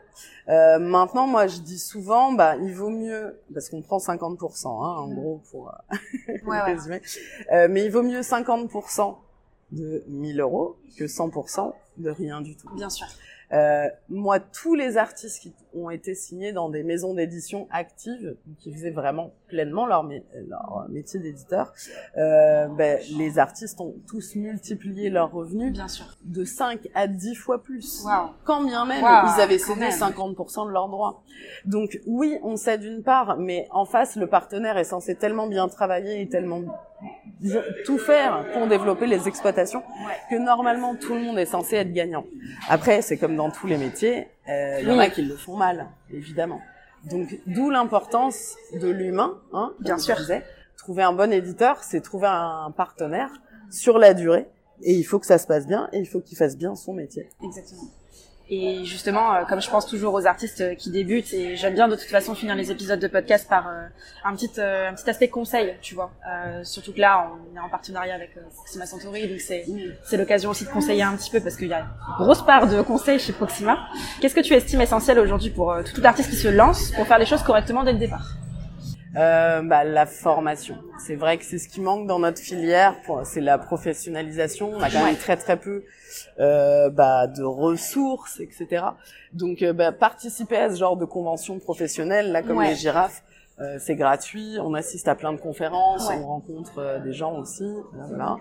Euh, 0.48 0.78
maintenant, 0.78 1.26
moi, 1.26 1.46
je 1.48 1.58
dis 1.58 1.78
souvent, 1.78 2.32
bah, 2.32 2.56
il 2.56 2.72
vaut 2.72 2.90
mieux 2.90 3.40
parce 3.52 3.68
qu'on 3.68 3.82
prend 3.82 3.98
50%, 3.98 4.66
hein, 4.66 4.70
en 4.70 5.08
gros 5.08 5.42
pour 5.50 5.72
ouais, 6.46 6.60
résumer, 6.60 7.00
mais 7.68 7.84
il 7.84 7.90
vaut 7.90 8.02
mieux 8.02 8.20
50% 8.20 9.16
de 9.72 10.04
1000 10.08 10.40
euros 10.40 10.76
que 10.96 11.04
100% 11.04 11.72
de 11.98 12.10
rien 12.10 12.40
du 12.40 12.56
tout. 12.56 12.68
Bien 12.74 12.90
sûr. 12.90 13.06
Euh, 13.54 13.88
moi, 14.08 14.40
tous 14.40 14.74
les 14.74 14.96
artistes 14.96 15.40
qui 15.40 15.54
ont 15.74 15.90
été 15.90 16.14
signés 16.14 16.52
dans 16.52 16.68
des 16.68 16.82
maisons 16.82 17.14
d'édition 17.14 17.68
actives, 17.70 18.36
qui 18.58 18.72
faisaient 18.72 18.90
vraiment 18.90 19.32
pleinement 19.48 19.86
leur, 19.86 20.08
leur 20.48 20.86
métier 20.88 21.20
d'éditeur, 21.20 21.72
euh, 22.16 22.66
ben, 22.68 22.98
les 23.16 23.38
artistes 23.38 23.80
ont 23.80 23.94
tous 24.08 24.34
multiplié 24.34 25.10
leurs 25.10 25.30
revenus 25.30 25.72
bien 25.72 25.88
sûr. 25.88 26.06
de 26.24 26.44
5 26.44 26.88
à 26.94 27.06
10 27.06 27.34
fois 27.36 27.62
plus. 27.62 28.04
Wow. 28.04 28.30
Quand 28.44 28.64
bien 28.64 28.84
même 28.86 29.00
ils 29.00 29.40
avaient 29.40 29.58
cédé 29.58 29.88
50% 29.88 30.66
de 30.66 30.72
leurs 30.72 30.88
droits. 30.88 31.22
Donc 31.64 32.00
oui, 32.06 32.38
on 32.42 32.56
cède 32.56 32.82
une 32.82 33.02
part, 33.02 33.36
mais 33.38 33.68
en 33.70 33.84
face, 33.84 34.16
le 34.16 34.26
partenaire 34.26 34.76
est 34.78 34.84
censé 34.84 35.14
tellement 35.14 35.46
bien 35.46 35.68
travailler 35.68 36.20
et 36.20 36.28
tellement 36.28 36.62
tout 37.84 37.98
faire 37.98 38.46
pour 38.52 38.66
développer 38.66 39.06
les 39.06 39.28
exploitations 39.28 39.82
que 40.30 40.36
normalement 40.36 40.94
tout 40.94 41.14
le 41.14 41.20
monde 41.20 41.38
est 41.38 41.46
censé 41.46 41.76
être 41.76 41.92
gagnant. 41.92 42.24
Après, 42.68 43.02
c'est 43.02 43.18
comme 43.18 43.36
dans 43.36 43.43
tous 43.50 43.66
les 43.66 43.78
métiers, 43.78 44.28
euh, 44.48 44.78
il 44.80 44.88
y 44.88 44.90
en 44.90 44.98
a 44.98 45.08
qui 45.08 45.22
le 45.22 45.36
font 45.36 45.56
mal, 45.56 45.88
évidemment. 46.10 46.60
Donc 47.04 47.38
d'où 47.46 47.70
l'importance 47.70 48.56
de 48.72 48.88
l'humain, 48.88 49.38
hein, 49.52 49.72
bien 49.80 49.98
sûr. 49.98 50.16
trouver 50.76 51.02
un 51.02 51.12
bon 51.12 51.32
éditeur, 51.32 51.82
c'est 51.82 52.00
trouver 52.00 52.28
un 52.28 52.72
partenaire 52.76 53.30
sur 53.70 53.98
la 53.98 54.14
durée 54.14 54.48
et 54.82 54.94
il 54.94 55.04
faut 55.04 55.18
que 55.18 55.26
ça 55.26 55.38
se 55.38 55.46
passe 55.46 55.66
bien 55.66 55.88
et 55.92 55.98
il 55.98 56.06
faut 56.06 56.20
qu'il 56.20 56.36
fasse 56.36 56.56
bien 56.56 56.74
son 56.74 56.94
métier. 56.94 57.28
Exactement. 57.42 57.82
Et 58.50 58.84
justement, 58.84 59.34
euh, 59.34 59.44
comme 59.48 59.62
je 59.62 59.70
pense 59.70 59.86
toujours 59.86 60.12
aux 60.12 60.26
artistes 60.26 60.60
euh, 60.60 60.74
qui 60.74 60.90
débutent, 60.90 61.32
et 61.32 61.56
j'aime 61.56 61.72
bien 61.72 61.88
de 61.88 61.96
toute 61.96 62.10
façon 62.10 62.34
finir 62.34 62.54
les 62.54 62.70
épisodes 62.70 63.00
de 63.00 63.08
podcast 63.08 63.48
par 63.48 63.68
euh, 63.68 63.86
un 64.22 64.34
petit 64.34 64.50
un 64.60 64.92
petit 64.92 65.08
aspect 65.08 65.28
conseil, 65.28 65.74
tu 65.80 65.94
vois. 65.94 66.10
surtout 66.62 66.92
que 66.92 67.00
là, 67.00 67.30
on 67.32 67.56
est 67.56 67.60
en 67.60 67.70
partenariat 67.70 68.14
avec 68.14 68.32
Proxima 68.54 68.84
Centauri, 68.84 69.28
donc 69.28 69.40
c'est 69.40 69.64
c'est 70.04 70.16
l'occasion 70.16 70.50
aussi 70.50 70.64
de 70.64 70.70
conseiller 70.70 71.02
un 71.02 71.16
petit 71.16 71.30
peu 71.30 71.40
parce 71.40 71.56
qu'il 71.56 71.68
y 71.68 71.74
a 71.74 71.80
une 71.80 72.24
grosse 72.24 72.44
part 72.44 72.68
de 72.68 72.82
conseils 72.82 73.18
chez 73.18 73.32
Proxima. 73.32 73.78
Qu'est-ce 74.20 74.34
que 74.34 74.40
tu 74.40 74.52
estimes 74.52 74.82
essentiel 74.82 75.18
aujourd'hui 75.18 75.50
pour 75.50 75.74
tout 75.94 76.02
artiste 76.04 76.30
qui 76.30 76.36
se 76.36 76.48
lance 76.48 76.90
pour 76.92 77.06
faire 77.06 77.18
les 77.18 77.26
choses 77.26 77.42
correctement 77.42 77.82
dès 77.82 77.92
le 77.92 77.98
départ? 77.98 78.43
Euh, 79.16 79.62
bah, 79.62 79.84
la 79.84 80.06
formation. 80.06 80.76
C'est 80.98 81.14
vrai 81.14 81.38
que 81.38 81.44
c'est 81.44 81.58
ce 81.58 81.68
qui 81.68 81.80
manque 81.80 82.06
dans 82.06 82.18
notre 82.18 82.40
filière. 82.40 82.96
C'est 83.24 83.40
la 83.40 83.58
professionnalisation. 83.58 84.70
On 84.72 84.80
a 84.80 84.90
quand 84.90 85.04
même 85.04 85.16
très 85.16 85.36
très 85.36 85.56
peu 85.56 85.84
euh, 86.40 86.90
bah, 86.90 87.26
de 87.26 87.42
ressources, 87.42 88.40
etc. 88.40 88.84
Donc, 89.32 89.62
euh, 89.62 89.72
bah, 89.72 89.92
participer 89.92 90.56
à 90.56 90.70
ce 90.70 90.76
genre 90.78 90.96
de 90.96 91.04
conventions 91.04 91.58
professionnelles, 91.58 92.32
là, 92.32 92.42
comme 92.42 92.62
les 92.62 92.74
girafes, 92.74 93.22
euh, 93.60 93.76
c'est 93.78 93.94
gratuit. 93.94 94.56
On 94.60 94.74
assiste 94.74 95.06
à 95.06 95.14
plein 95.14 95.32
de 95.32 95.40
conférences, 95.40 96.08
on 96.10 96.26
rencontre 96.26 96.78
euh, 96.78 96.98
des 96.98 97.12
gens 97.12 97.38
aussi. 97.38 97.72
Voilà. 98.08 98.36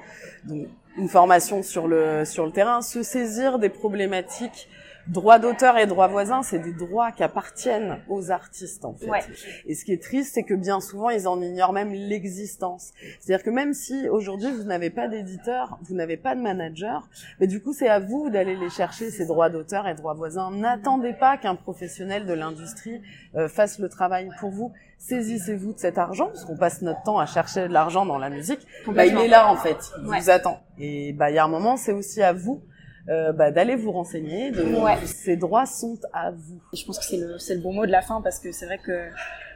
Donc, 0.45 0.67
une 0.97 1.07
formation 1.07 1.61
sur 1.61 1.87
le 1.87 2.25
sur 2.25 2.45
le 2.45 2.51
terrain, 2.51 2.81
se 2.81 3.03
saisir 3.03 3.59
des 3.59 3.69
problématiques 3.69 4.67
droit 5.07 5.39
d'auteur 5.39 5.77
et 5.77 5.85
droit 5.85 6.07
voisin, 6.07 6.43
c'est 6.43 6.59
des 6.59 6.71
droits 6.71 7.11
qui 7.11 7.23
appartiennent 7.23 7.99
aux 8.07 8.31
artistes 8.31 8.85
en 8.85 8.93
fait. 8.93 9.29
Et 9.65 9.75
ce 9.75 9.85
qui 9.85 9.93
est 9.93 10.01
triste, 10.01 10.33
c'est 10.33 10.43
que 10.43 10.53
bien 10.53 10.79
souvent 10.79 11.09
ils 11.09 11.27
en 11.27 11.41
ignorent 11.41 11.73
même 11.73 11.91
l'existence. 11.91 12.93
C'est-à-dire 13.19 13.43
que 13.43 13.49
même 13.49 13.73
si 13.73 14.07
aujourd'hui 14.09 14.51
vous 14.51 14.63
n'avez 14.63 14.89
pas 14.89 15.07
d'éditeur, 15.07 15.77
vous 15.83 15.95
n'avez 15.95 16.17
pas 16.17 16.35
de 16.35 16.41
manager, 16.41 17.07
mais 17.39 17.47
du 17.47 17.61
coup 17.61 17.73
c'est 17.73 17.89
à 17.89 17.99
vous 17.99 18.29
d'aller 18.29 18.55
les 18.55 18.69
chercher 18.69 19.11
ces 19.11 19.25
droits 19.25 19.49
d'auteur 19.49 19.87
et 19.87 19.93
droits 19.93 20.13
voisins. 20.13 20.51
N'attendez 20.51 21.13
pas 21.13 21.37
qu'un 21.37 21.55
professionnel 21.55 22.25
de 22.25 22.33
l'industrie 22.33 23.01
euh, 23.35 23.47
fasse 23.49 23.79
le 23.79 23.89
travail 23.89 24.29
pour 24.39 24.51
vous 24.51 24.71
saisissez-vous 25.03 25.73
de 25.73 25.79
cet 25.79 25.97
argent, 25.97 26.27
parce 26.27 26.45
qu'on 26.45 26.55
passe 26.55 26.81
notre 26.81 27.03
temps 27.03 27.19
à 27.19 27.25
chercher 27.25 27.67
de 27.67 27.73
l'argent 27.73 28.05
dans 28.05 28.17
la 28.17 28.29
musique, 28.29 28.65
bah, 28.87 29.05
il 29.05 29.17
est 29.17 29.27
là 29.27 29.49
en 29.51 29.57
fait, 29.57 29.91
il 29.97 30.05
vous 30.05 30.29
attend. 30.29 30.61
Et 30.79 31.11
bah 31.11 31.29
il 31.29 31.35
y 31.35 31.39
a 31.39 31.43
un 31.43 31.49
moment, 31.49 31.75
c'est 31.75 31.91
aussi 31.91 32.23
à 32.23 32.31
vous 32.31 32.63
euh, 33.09 33.33
bah, 33.33 33.51
d'aller 33.51 33.75
vous 33.75 33.91
renseigner. 33.91 34.51
De, 34.51 34.65
Ces 35.05 35.35
droits 35.35 35.65
sont 35.65 35.99
à 36.13 36.31
vous. 36.31 36.61
Je 36.73 36.85
pense 36.85 36.99
que 36.99 37.05
c'est 37.05 37.17
le, 37.17 37.35
le 37.37 37.61
bon 37.61 37.73
mot 37.73 37.85
de 37.85 37.91
la 37.91 38.01
fin 38.01 38.21
parce 38.21 38.39
que 38.39 38.51
c'est 38.51 38.65
vrai 38.65 38.79
que 38.79 39.09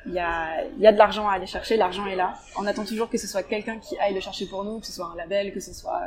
il 0.06 0.14
y 0.14 0.20
a, 0.20 0.64
y 0.80 0.88
a 0.88 0.92
de 0.94 0.98
l'argent 0.98 1.28
à 1.28 1.34
aller 1.34 1.48
chercher, 1.48 1.76
l'argent 1.76 2.06
est 2.06 2.16
là. 2.16 2.36
On 2.58 2.66
attend 2.66 2.86
toujours 2.86 3.10
que 3.10 3.18
ce 3.18 3.28
soit 3.28 3.44
quelqu'un 3.44 3.78
qui 3.78 3.98
aille 4.00 4.14
le 4.14 4.22
chercher 4.22 4.46
pour 4.46 4.64
nous, 4.64 4.80
que 4.80 4.86
ce 4.86 4.94
soit 4.94 5.10
un 5.14 5.16
label, 5.18 5.54
que 5.54 5.60
ce 5.60 5.74
soit 5.74 6.02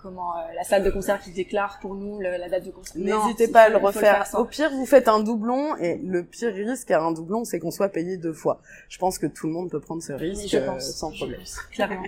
comment 0.00 0.36
euh, 0.36 0.40
la 0.54 0.64
salle 0.64 0.84
de 0.84 0.90
concert 0.90 1.20
qui 1.20 1.30
déclare 1.30 1.78
pour 1.80 1.94
nous 1.94 2.20
la 2.20 2.48
date 2.48 2.64
de 2.64 2.70
concert. 2.70 2.96
N'hésitez 2.96 3.48
pas 3.48 3.62
à 3.62 3.68
le 3.68 3.76
refaire. 3.76 4.26
Au 4.34 4.44
pire, 4.44 4.70
vous 4.70 4.86
faites 4.86 5.08
un 5.08 5.20
doublon 5.20 5.76
et 5.76 6.00
le 6.04 6.24
pire 6.24 6.52
risque 6.52 6.90
à 6.90 7.00
un 7.00 7.12
doublon, 7.12 7.44
c'est 7.44 7.58
qu'on 7.58 7.70
soit 7.70 7.88
payé 7.88 8.16
deux 8.16 8.32
fois. 8.32 8.60
Je 8.88 8.98
pense 8.98 9.18
que 9.18 9.26
tout 9.26 9.46
le 9.46 9.52
monde 9.52 9.70
peut 9.70 9.80
prendre 9.80 10.02
ce 10.02 10.12
risque 10.12 10.48
je 10.48 10.58
pense, 10.58 10.88
euh, 10.88 10.92
sans 10.92 11.10
problème. 11.10 11.40
Clairement. 11.72 12.02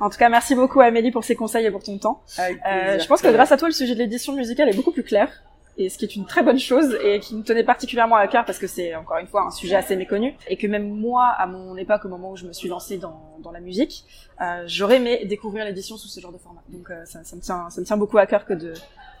En 0.00 0.10
tout 0.10 0.18
cas, 0.18 0.28
merci 0.28 0.54
beaucoup 0.54 0.80
Amélie 0.80 1.10
pour 1.10 1.24
ces 1.24 1.36
conseils 1.36 1.66
et 1.66 1.70
pour 1.70 1.82
ton 1.82 1.98
temps. 1.98 2.22
Euh, 2.38 2.98
je 2.98 3.06
pense 3.06 3.22
que 3.22 3.28
grâce 3.28 3.52
à 3.52 3.56
toi, 3.56 3.68
le 3.68 3.74
sujet 3.74 3.94
de 3.94 3.98
l'édition 3.98 4.34
musicale 4.34 4.68
est 4.68 4.76
beaucoup 4.76 4.92
plus 4.92 5.04
clair 5.04 5.42
et 5.78 5.88
ce 5.88 5.96
qui 5.96 6.04
est 6.04 6.16
une 6.16 6.26
très 6.26 6.42
bonne 6.42 6.58
chose 6.58 6.96
et 7.02 7.18
qui 7.20 7.34
me 7.34 7.42
tenait 7.42 7.64
particulièrement 7.64 8.16
à 8.16 8.26
cœur 8.28 8.44
parce 8.44 8.58
que 8.58 8.66
c'est 8.66 8.94
encore 8.94 9.18
une 9.18 9.26
fois 9.26 9.46
un 9.46 9.50
sujet 9.50 9.74
assez 9.74 9.96
méconnu 9.96 10.34
et 10.48 10.56
que 10.56 10.66
même 10.66 10.88
moi 10.88 11.26
à 11.38 11.46
mon 11.46 11.76
époque 11.76 12.04
au 12.04 12.08
moment 12.08 12.32
où 12.32 12.36
je 12.36 12.44
me 12.44 12.52
suis 12.52 12.68
lancée 12.68 12.98
dans, 12.98 13.38
dans 13.42 13.52
la 13.52 13.60
musique 13.60 14.04
euh, 14.40 14.64
j'aurais 14.66 14.96
aimé 14.96 15.24
découvrir 15.24 15.64
l'édition 15.64 15.96
sous 15.96 16.08
ce 16.08 16.20
genre 16.20 16.32
de 16.32 16.38
format. 16.38 16.62
Donc 16.68 16.90
euh, 16.90 17.04
ça, 17.04 17.24
ça, 17.24 17.36
me 17.36 17.40
tient 17.40 17.70
ça 17.70 17.80
me 17.80 17.86
tient 17.86 17.96
beaucoup 17.96 18.18
à 18.18 18.26
cœur 18.26 18.44
que 18.44 18.52
de 18.54 18.74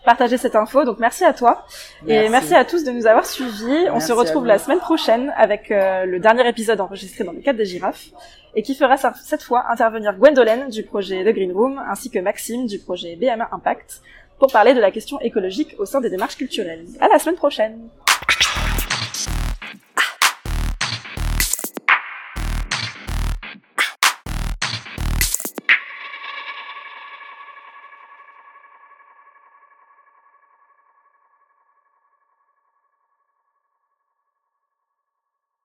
partager 0.04 0.36
cette 0.36 0.56
info. 0.56 0.84
Donc 0.84 0.98
merci 0.98 1.24
à 1.24 1.32
toi 1.32 1.64
et 2.06 2.28
merci. 2.28 2.54
à 2.54 2.64
tous 2.64 2.84
de 2.84 2.90
nous 2.90 3.06
avoir 3.06 3.24
suivis. 3.24 3.88
On 3.92 4.00
se 4.00 4.12
retrouve 4.12 4.46
la 4.46 4.58
semaine 4.58 4.80
prochaine 4.80 5.32
avec 5.36 5.70
euh, 5.70 6.04
le 6.04 6.18
dernier 6.20 6.46
épisode 6.48 6.80
enregistré 6.80 7.24
dans 7.24 7.32
le 7.32 7.40
cadre 7.40 7.58
des 7.58 7.66
girafes 7.66 8.08
et 8.54 8.62
qui 8.62 8.74
fera 8.74 8.96
cette 8.96 9.42
fois 9.42 9.64
intervenir 9.70 10.14
Gwendolyn 10.14 10.68
du 10.68 10.82
projet 10.82 11.24
The 11.24 11.34
Green 11.34 11.52
Room 11.52 11.82
ainsi 11.88 12.10
que 12.10 12.18
Maxime 12.18 12.66
du 12.66 12.78
projet 12.78 13.16
BMA 13.16 13.48
Impact 13.52 14.02
pour 14.42 14.50
parler 14.50 14.74
de 14.74 14.80
la 14.80 14.90
question 14.90 15.20
écologique 15.20 15.76
au 15.78 15.84
sein 15.84 16.00
des 16.00 16.10
démarches 16.10 16.36
culturelles. 16.36 16.84
À 16.98 17.06
la 17.06 17.20
semaine 17.20 17.36
prochaine! 17.36 17.78